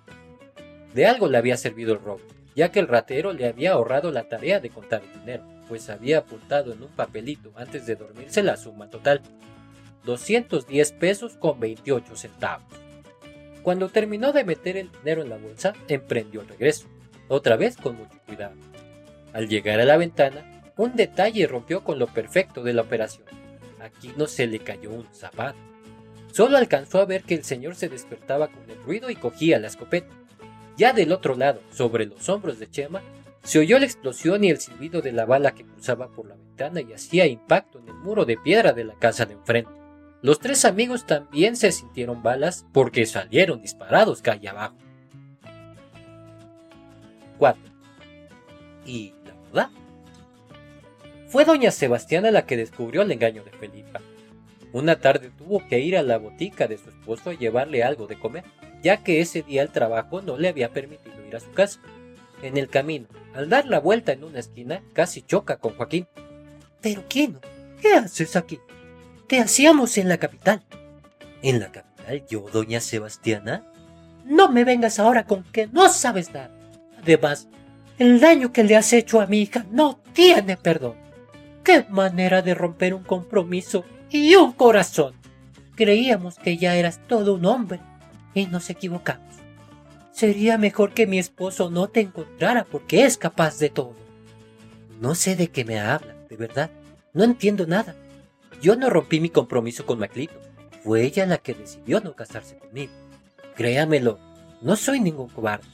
De 0.95 1.07
algo 1.07 1.29
le 1.29 1.39
había 1.39 1.57
servido 1.57 1.93
el 1.93 2.01
robo, 2.01 2.21
ya 2.55 2.71
que 2.71 2.79
el 2.79 2.89
ratero 2.89 3.33
le 3.33 3.47
había 3.47 3.73
ahorrado 3.73 4.13
la 4.13 4.29
tarea 4.29 4.61
de 4.61 4.71
contar 4.71 5.03
el 5.03 5.21
dinero, 5.21 5.45
pues 5.69 5.91
había 5.91 6.19
apuntado 6.19 6.73
en 6.73 6.83
un 6.83 6.91
papelito 6.91 7.53
antes 7.57 7.87
de 7.87 7.97
dormirse 7.97 8.43
la 8.43 8.57
suma 8.57 8.89
total, 8.89 9.21
210 10.05 10.93
pesos 10.93 11.37
con 11.37 11.59
28 11.59 12.17
centavos. 12.17 12.67
Cuando 13.63 13.89
terminó 13.89 14.33
de 14.33 14.45
meter 14.45 14.77
el 14.77 14.91
dinero 14.91 15.23
en 15.23 15.29
la 15.29 15.37
bolsa, 15.37 15.75
emprendió 15.89 16.41
el 16.41 16.49
regreso, 16.49 16.89
otra 17.29 17.57
vez 17.57 17.77
con 17.77 17.97
mucho 17.97 18.19
cuidado. 18.27 18.55
Al 19.33 19.49
llegar 19.49 19.81
a 19.81 19.85
la 19.85 19.97
ventana, 19.97 20.63
un 20.77 20.97
detalle 20.97 21.47
rompió 21.47 21.85
con 21.85 21.99
lo 21.99 22.07
perfecto 22.07 22.63
de 22.63 22.73
la 22.73 22.83
operación. 22.83 23.25
Aquí 23.81 24.13
no 24.17 24.27
se 24.27 24.47
le 24.47 24.59
cayó 24.59 24.91
un 24.91 25.07
zapato. 25.13 25.59
Solo 26.33 26.57
alcanzó 26.57 27.01
a 27.01 27.07
ver 27.07 27.23
que 27.23 27.35
el 27.35 27.45
señor 27.45 27.75
se 27.75 27.89
despertaba 27.89 28.49
con 28.49 28.69
el 28.71 28.83
ruido 28.83 29.11
y 29.11 29.17
cogía 29.17 29.59
la 29.59 29.67
escopeta. 29.67 30.15
Ya 30.77 30.93
del 30.93 31.13
otro 31.13 31.37
lado, 31.37 31.61
sobre 31.73 32.07
los 32.07 32.29
hombros 32.29 32.59
de 32.59 32.71
Chema, 32.71 33.03
se 33.43 33.59
oyó 33.59 33.79
la 33.79 33.87
explosión 33.87 34.45
y 34.45 34.51
el 34.51 34.59
silbido 34.59 35.03
de 35.03 35.13
la 35.13 35.25
bala 35.25 35.53
que 35.53 35.65
cruzaba 35.65 36.09
por 36.09 36.27
la 36.27 36.37
ventana 36.37 36.81
y 36.81 36.93
hacía 36.93 37.27
impacto 37.27 37.79
en 37.79 37.89
el 37.89 37.95
muro 37.95 38.25
de 38.25 38.37
piedra 38.37 38.73
de 38.73 38.85
la 38.85 38.95
casa 38.95 39.27
de 39.27 39.35
enfrente. 39.35 39.71
Los 40.23 40.39
tres 40.39 40.65
amigos 40.67 41.07
también 41.07 41.57
se 41.57 41.73
sintieron 41.73 42.23
balas 42.23 42.67
porque 42.73 43.07
salieron 43.07 43.63
disparados 43.63 44.21
calle 44.21 44.49
abajo. 44.49 44.77
4. 47.39 47.63
¿Y 48.85 49.15
boda? 49.51 49.71
Fue 51.29 51.45
doña 51.45 51.71
Sebastiana 51.71 52.31
la 52.31 52.47
que 52.47 52.57
descubrió 52.57 53.03
el 53.03 53.13
engaño 53.13 53.45
de 53.45 53.53
Felipa. 53.53 54.01
Una 54.73 55.01
tarde 55.01 55.31
tuvo 55.37 55.67
que 55.69 55.81
ir 55.81 55.97
a 55.97 56.03
la 56.03 56.19
botica 56.19 56.69
de 56.69 56.79
su 56.79 56.91
esposo 56.91 57.31
a 57.31 57.35
llevarle 57.35 57.83
algo 57.83 58.07
de 58.07 58.19
comer, 58.19 58.45
ya 58.83 59.03
que 59.03 59.21
ese 59.21 59.43
día 59.43 59.63
el 59.63 59.71
trabajo 59.71 60.23
no 60.23 60.37
le 60.39 60.49
había 60.49 60.73
permitido 60.73 61.15
ir 61.27 61.37
a 61.37 61.41
su 61.41 61.53
casa. 61.53 61.81
En 62.43 62.57
el 62.57 62.69
camino, 62.69 63.07
al 63.35 63.49
dar 63.49 63.67
la 63.67 63.81
vuelta 63.81 64.13
en 64.13 64.25
una 64.25 64.39
esquina, 64.39 64.83
casi 64.93 65.23
choca 65.23 65.59
con 65.59 65.75
Joaquín. 65.75 66.07
Pero 66.81 67.07
Quino, 67.09 67.41
¿qué 67.83 67.95
haces 67.95 68.37
aquí? 68.37 68.59
Te 69.27 69.41
hacíamos 69.41 69.99
en 69.99 70.09
la 70.09 70.19
capital. 70.19 70.63
¿En 71.43 71.61
la 71.61 71.71
capital 71.71 72.27
yo, 72.29 72.47
doña 72.53 72.81
Sebastiana? 72.81 73.65
No 74.25 74.51
me 74.51 74.65
vengas 74.65 74.99
ahora 74.99 75.27
con 75.27 75.45
que 75.45 75.67
no 75.67 75.89
sabes 75.89 76.33
nada. 76.33 76.51
Además, 77.03 77.49
el 78.01 78.19
daño 78.19 78.51
que 78.51 78.65
le 78.65 78.77
has 78.77 78.95
hecho 78.95 79.21
a 79.21 79.27
mi 79.27 79.43
hija 79.43 79.67
no 79.71 80.01
tiene 80.15 80.57
perdón. 80.57 80.95
¡Qué 81.63 81.85
manera 81.91 82.41
de 82.41 82.55
romper 82.55 82.95
un 82.95 83.05
compromiso 83.05 83.85
y 84.09 84.35
un 84.37 84.53
corazón! 84.53 85.13
Creíamos 85.77 86.39
que 86.39 86.57
ya 86.57 86.77
eras 86.77 86.99
todo 87.07 87.35
un 87.35 87.45
hombre 87.45 87.79
y 88.33 88.47
nos 88.47 88.71
equivocamos. 88.71 89.37
Sería 90.13 90.57
mejor 90.57 90.95
que 90.95 91.07
mi 91.07 91.19
esposo 91.19 91.69
no 91.69 91.89
te 91.89 92.01
encontrara 92.01 92.65
porque 92.65 93.05
es 93.05 93.19
capaz 93.19 93.59
de 93.59 93.69
todo. 93.69 93.95
No 94.99 95.15
sé 95.15 95.37
de 95.37 95.49
qué 95.49 95.67
me 95.67 95.79
habla, 95.79 96.15
de 96.31 96.37
verdad. 96.39 96.71
No 97.13 97.23
entiendo 97.23 97.67
nada. 97.67 97.95
Yo 98.63 98.77
no 98.77 98.89
rompí 98.89 99.21
mi 99.21 99.29
compromiso 99.29 99.85
con 99.85 99.99
Maclito. 99.99 100.41
Fue 100.83 101.03
ella 101.03 101.27
la 101.27 101.37
que 101.37 101.53
decidió 101.53 102.01
no 102.01 102.15
casarse 102.15 102.57
conmigo. 102.57 102.93
Créamelo, 103.57 104.19
no 104.63 104.75
soy 104.77 105.01
ningún 105.01 105.29
cobarde. 105.29 105.69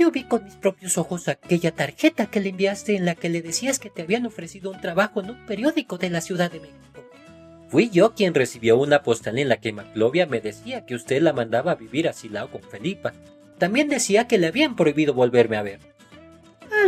Yo 0.00 0.10
vi 0.10 0.24
con 0.24 0.42
mis 0.44 0.54
propios 0.54 0.96
ojos 0.96 1.28
aquella 1.28 1.72
tarjeta 1.72 2.24
que 2.24 2.40
le 2.40 2.48
enviaste 2.48 2.96
en 2.96 3.04
la 3.04 3.14
que 3.14 3.28
le 3.28 3.42
decías 3.42 3.78
que 3.78 3.90
te 3.90 4.00
habían 4.00 4.24
ofrecido 4.24 4.70
un 4.70 4.80
trabajo 4.80 5.20
en 5.20 5.28
un 5.28 5.44
periódico 5.44 5.98
de 5.98 6.08
la 6.08 6.22
Ciudad 6.22 6.50
de 6.50 6.58
México. 6.58 7.04
Fui 7.68 7.90
yo 7.90 8.14
quien 8.14 8.32
recibió 8.32 8.78
una 8.78 9.02
postal 9.02 9.38
en 9.38 9.50
la 9.50 9.58
que 9.58 9.74
Maclovia 9.74 10.24
me 10.24 10.40
decía 10.40 10.86
que 10.86 10.94
usted 10.94 11.20
la 11.20 11.34
mandaba 11.34 11.72
a 11.72 11.74
vivir 11.74 12.08
a 12.08 12.14
Silao 12.14 12.50
con 12.50 12.62
Felipa. 12.62 13.12
También 13.58 13.90
decía 13.90 14.26
que 14.26 14.38
le 14.38 14.46
habían 14.46 14.74
prohibido 14.74 15.12
volverme 15.12 15.58
a 15.58 15.62
ver. 15.62 15.80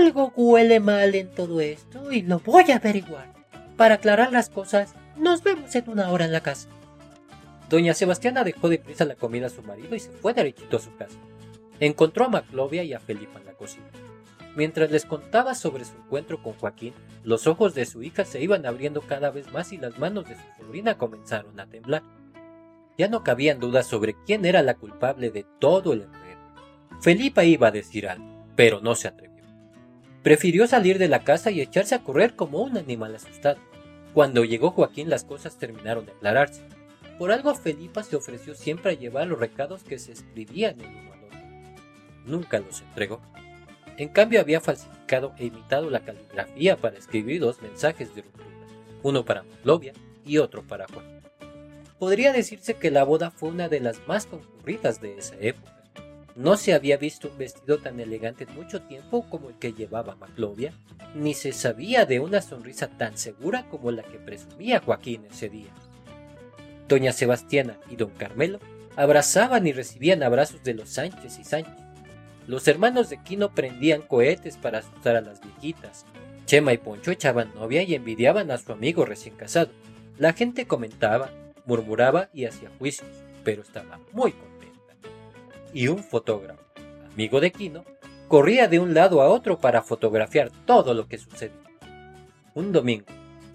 Algo 0.01 0.33
huele 0.35 0.81
mal 0.81 1.14
en 1.14 1.29
todo 1.29 1.61
esto 1.61 2.11
y 2.12 2.22
lo 2.22 2.38
voy 2.38 2.70
a 2.70 2.77
averiguar. 2.77 3.31
Para 3.77 3.96
aclarar 3.96 4.33
las 4.33 4.48
cosas, 4.48 4.94
nos 5.18 5.42
vemos 5.42 5.75
en 5.75 5.90
una 5.90 6.11
hora 6.11 6.25
en 6.25 6.33
la 6.33 6.40
casa. 6.40 6.66
Doña 7.68 7.92
Sebastiana 7.92 8.42
dejó 8.42 8.70
de 8.70 8.79
prisa 8.79 9.05
la 9.05 9.16
comida 9.16 9.48
a 9.48 9.51
su 9.51 9.62
marido 9.62 9.94
y 9.94 10.01
se 10.01 10.11
fue 10.12 10.33
derechito 10.33 10.79
a 10.79 10.81
su 10.81 10.96
casa. 10.96 11.18
Encontró 11.83 12.27
a 12.27 12.29
Maclovia 12.29 12.85
y 12.85 12.92
a 12.92 13.01
Felipa 13.01 13.40
en 13.40 13.47
la 13.47 13.55
cocina. 13.55 13.90
Mientras 14.55 14.92
les 14.92 15.05
contaba 15.05 15.57
sobre 15.57 15.85
su 15.85 15.97
encuentro 15.97 16.40
con 16.40 16.53
Joaquín, 16.53 16.95
los 17.25 17.49
ojos 17.49 17.75
de 17.75 17.87
su 17.87 18.05
hija 18.05 18.25
se 18.25 18.40
iban 18.40 18.66
abriendo 18.66 19.01
cada 19.01 19.33
vez 19.33 19.53
más 19.53 19.73
y 19.73 19.79
las 19.79 19.99
manos 19.99 20.29
de 20.29 20.37
su 20.37 20.62
sobrina 20.62 20.97
comenzaron 20.97 21.59
a 21.59 21.66
temblar. 21.66 22.05
Ya 22.97 23.09
no 23.09 23.25
cabían 23.25 23.59
dudas 23.59 23.88
sobre 23.88 24.14
quién 24.25 24.45
era 24.45 24.62
la 24.62 24.75
culpable 24.75 25.31
de 25.31 25.45
todo 25.59 25.92
el 25.92 26.03
enredo. 26.03 26.38
Felipa 27.01 27.42
iba 27.42 27.66
a 27.66 27.73
decir 27.73 28.07
algo, 28.07 28.47
pero 28.55 28.81
no 28.81 28.95
se 28.95 29.09
atrevió. 29.09 29.42
Prefirió 30.23 30.68
salir 30.68 30.99
de 30.99 31.09
la 31.09 31.25
casa 31.25 31.51
y 31.51 31.61
echarse 31.61 31.97
a 31.97 32.05
correr 32.05 32.37
como 32.37 32.62
un 32.62 32.79
animal 32.79 33.16
asustado. 33.16 33.59
Cuando 34.14 34.45
llegó 34.45 34.71
Joaquín 34.71 35.11
las 35.11 35.25
cosas 35.25 35.59
terminaron 35.59 36.07
de 36.07 36.12
aclararse. 36.12 36.62
Por 37.18 37.33
algo 37.33 37.53
Felipa 37.57 38.05
se 38.05 38.14
ofreció 38.14 38.55
siempre 38.55 38.92
a 38.92 38.95
llevar 38.95 39.27
los 39.27 39.40
recados 39.40 39.83
que 39.83 39.99
se 39.99 40.12
escribían 40.12 40.81
en 40.81 40.87
al 40.87 41.07
otro. 41.09 41.21
Nunca 42.24 42.58
los 42.58 42.80
entregó. 42.80 43.20
En 43.96 44.08
cambio 44.08 44.40
había 44.40 44.61
falsificado 44.61 45.35
e 45.38 45.46
imitado 45.46 45.90
la 45.90 46.00
caligrafía 46.00 46.76
para 46.76 46.96
escribir 46.98 47.40
dos 47.40 47.61
mensajes 47.61 48.14
de 48.14 48.22
ruptura, 48.22 48.48
uno 49.02 49.24
para 49.24 49.42
Maclovia 49.42 49.92
y 50.24 50.38
otro 50.38 50.62
para 50.62 50.87
Juan. 50.88 51.20
Podría 51.98 52.32
decirse 52.32 52.74
que 52.74 52.90
la 52.90 53.04
boda 53.04 53.30
fue 53.30 53.50
una 53.50 53.68
de 53.68 53.80
las 53.80 54.06
más 54.08 54.26
concurridas 54.26 55.00
de 55.00 55.18
esa 55.18 55.37
época. 55.40 55.72
No 56.35 56.56
se 56.56 56.72
había 56.72 56.96
visto 56.96 57.28
un 57.28 57.38
vestido 57.38 57.78
tan 57.78 58.00
elegante 58.00 58.44
en 58.44 58.54
mucho 58.54 58.80
tiempo 58.82 59.28
como 59.28 59.50
el 59.50 59.58
que 59.58 59.74
llevaba 59.74 60.16
Maclovia, 60.16 60.72
ni 61.14 61.35
se 61.35 61.52
sabía 61.52 62.06
de 62.06 62.20
una 62.20 62.40
sonrisa 62.40 62.88
tan 62.88 63.18
segura 63.18 63.68
como 63.68 63.90
la 63.90 64.02
que 64.02 64.18
presumía 64.18 64.80
Joaquín 64.80 65.26
ese 65.30 65.50
día. 65.50 65.70
Doña 66.88 67.12
Sebastiana 67.12 67.78
y 67.90 67.96
don 67.96 68.11
Carmelo 68.11 68.58
abrazaban 68.96 69.66
y 69.66 69.72
recibían 69.72 70.22
abrazos 70.22 70.62
de 70.64 70.74
los 70.74 70.88
Sánchez 70.88 71.38
y 71.38 71.44
Sánchez, 71.44 71.74
los 72.46 72.66
hermanos 72.68 73.09
de 73.09 73.22
Quino 73.22 73.55
prendían 73.55 74.02
cohetes 74.02 74.57
para 74.57 74.78
asustar 74.78 75.16
a 75.16 75.20
las 75.20 75.40
viejitas. 75.40 76.05
Chema 76.46 76.72
y 76.72 76.78
Poncho 76.78 77.11
echaban 77.11 77.55
novia 77.55 77.83
y 77.83 77.94
envidiaban 77.94 78.50
a 78.50 78.59
su 78.59 78.72
amigo 78.72 79.05
recién 79.05 79.37
casado. 79.37 79.70
La 80.18 80.33
gente 80.33 80.66
comentaba, 80.66 81.31
murmuraba 81.64 82.28
y 82.33 82.44
hacía 82.44 82.70
juicios, 82.78 83.09
pero 83.44 83.62
estaba 83.62 84.00
muy 84.12 84.33
contenta. 84.33 84.94
Y 85.72 85.88
un 85.88 85.98
fotógrafo, 85.98 86.62
amigo 87.12 87.40
de 87.40 87.52
Quino, 87.52 87.85
corría 88.28 88.68
de 88.68 88.78
un 88.78 88.94
lado 88.94 89.22
a 89.22 89.28
otro 89.28 89.59
para 89.59 89.83
fotografiar 89.83 90.50
todo 90.66 90.94
lo 90.94 91.07
que 91.07 91.18
sucedía. 91.18 91.57
Un 92.55 92.72
domingo, 92.72 93.07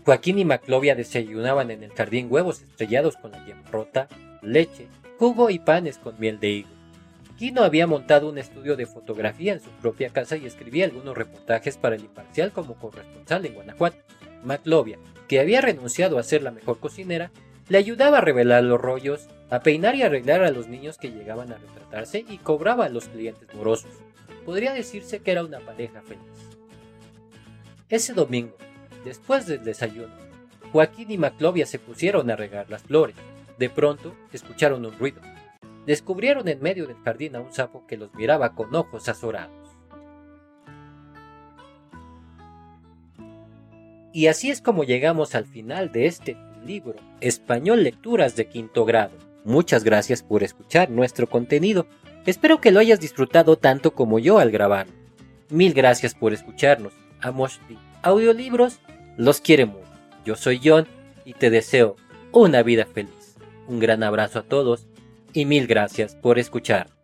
Joaquín 0.05 0.39
y 0.39 0.45
Maclovia 0.45 0.95
desayunaban 0.95 1.69
en 1.69 1.83
el 1.83 1.91
jardín 1.91 2.27
huevos 2.29 2.61
estrellados 2.61 3.17
con 3.17 3.31
la 3.31 3.45
yema 3.45 3.69
rota, 3.69 4.07
leche, 4.41 4.87
jugo 5.19 5.49
y 5.49 5.59
panes 5.59 5.97
con 5.97 6.17
miel 6.19 6.39
de 6.39 6.49
higo. 6.49 6.76
Quino 7.37 7.63
había 7.63 7.85
montado 7.85 8.29
un 8.29 8.39
estudio 8.39 8.75
de 8.75 8.87
fotografía 8.87 9.53
en 9.53 9.59
su 9.59 9.69
propia 9.69 10.09
casa 10.09 10.37
y 10.37 10.47
escribía 10.47 10.85
algunos 10.85 11.15
reportajes 11.15 11.77
para 11.77 11.95
el 11.95 12.01
Imparcial 12.01 12.51
como 12.51 12.73
corresponsal 12.75 13.45
en 13.45 13.53
Guanajuato. 13.53 13.97
Maclovia, 14.43 14.97
que 15.27 15.39
había 15.39 15.61
renunciado 15.61 16.17
a 16.17 16.23
ser 16.23 16.41
la 16.41 16.49
mejor 16.49 16.79
cocinera, 16.79 17.31
le 17.69 17.77
ayudaba 17.77 18.17
a 18.17 18.21
revelar 18.21 18.63
los 18.63 18.81
rollos, 18.81 19.27
a 19.51 19.59
peinar 19.59 19.93
y 19.95 20.01
arreglar 20.01 20.43
a 20.43 20.49
los 20.49 20.67
niños 20.67 20.97
que 20.97 21.11
llegaban 21.11 21.51
a 21.51 21.57
retratarse 21.57 22.25
y 22.27 22.39
cobraba 22.39 22.85
a 22.85 22.89
los 22.89 23.07
clientes 23.07 23.53
morosos. 23.53 23.91
Podría 24.43 24.73
decirse 24.73 25.19
que 25.19 25.31
era 25.31 25.43
una 25.43 25.59
pareja 25.59 26.01
feliz. 26.01 26.23
Ese 27.87 28.13
domingo, 28.13 28.57
después 29.05 29.45
del 29.45 29.63
desayuno, 29.63 30.13
Joaquín 30.71 31.11
y 31.11 31.19
Maclovia 31.19 31.67
se 31.67 31.77
pusieron 31.77 32.31
a 32.31 32.35
regar 32.35 32.67
las 32.69 32.81
flores. 32.81 33.15
De 33.59 33.69
pronto, 33.69 34.15
escucharon 34.33 34.85
un 34.85 34.97
ruido 34.97 35.21
descubrieron 35.87 36.47
en 36.49 36.61
medio 36.61 36.85
del 36.85 36.97
jardín 36.97 37.35
a 37.37 37.39
un 37.39 37.51
sapo 37.51 37.87
que 37.87 37.97
los 37.97 38.13
miraba 38.13 38.53
con 38.53 38.75
ojos 38.75 39.07
azorados. 39.09 39.55
Y 44.13 44.27
así 44.27 44.51
es 44.51 44.61
como 44.61 44.83
llegamos 44.83 45.33
al 45.33 45.45
final 45.45 45.91
de 45.91 46.07
este 46.07 46.37
libro, 46.65 46.95
Español 47.21 47.83
Lecturas 47.83 48.35
de 48.35 48.47
Quinto 48.47 48.83
Grado. 48.83 49.13
Muchas 49.45 49.83
gracias 49.83 50.23
por 50.23 50.43
escuchar 50.43 50.89
nuestro 50.89 51.27
contenido. 51.27 51.87
Espero 52.25 52.59
que 52.59 52.71
lo 52.71 52.79
hayas 52.79 52.99
disfrutado 52.99 53.57
tanto 53.57 53.93
como 53.93 54.19
yo 54.19 54.39
al 54.39 54.51
grabar. 54.51 54.87
Mil 55.49 55.73
gracias 55.73 56.13
por 56.13 56.33
escucharnos. 56.33 56.91
Amoshti 57.21 57.77
Audiolibros 58.01 58.79
los 59.15 59.39
quiere 59.39 59.65
mucho. 59.65 59.87
Yo 60.25 60.35
soy 60.35 60.59
John 60.61 60.87
y 61.23 61.33
te 61.33 61.49
deseo 61.49 61.95
una 62.33 62.61
vida 62.63 62.85
feliz. 62.85 63.37
Un 63.67 63.79
gran 63.79 64.03
abrazo 64.03 64.39
a 64.39 64.43
todos 64.43 64.86
y 65.37 65.45
mil 65.45 65.67
gracias 65.67 66.15
por 66.15 66.39
escuchar. 66.39 66.96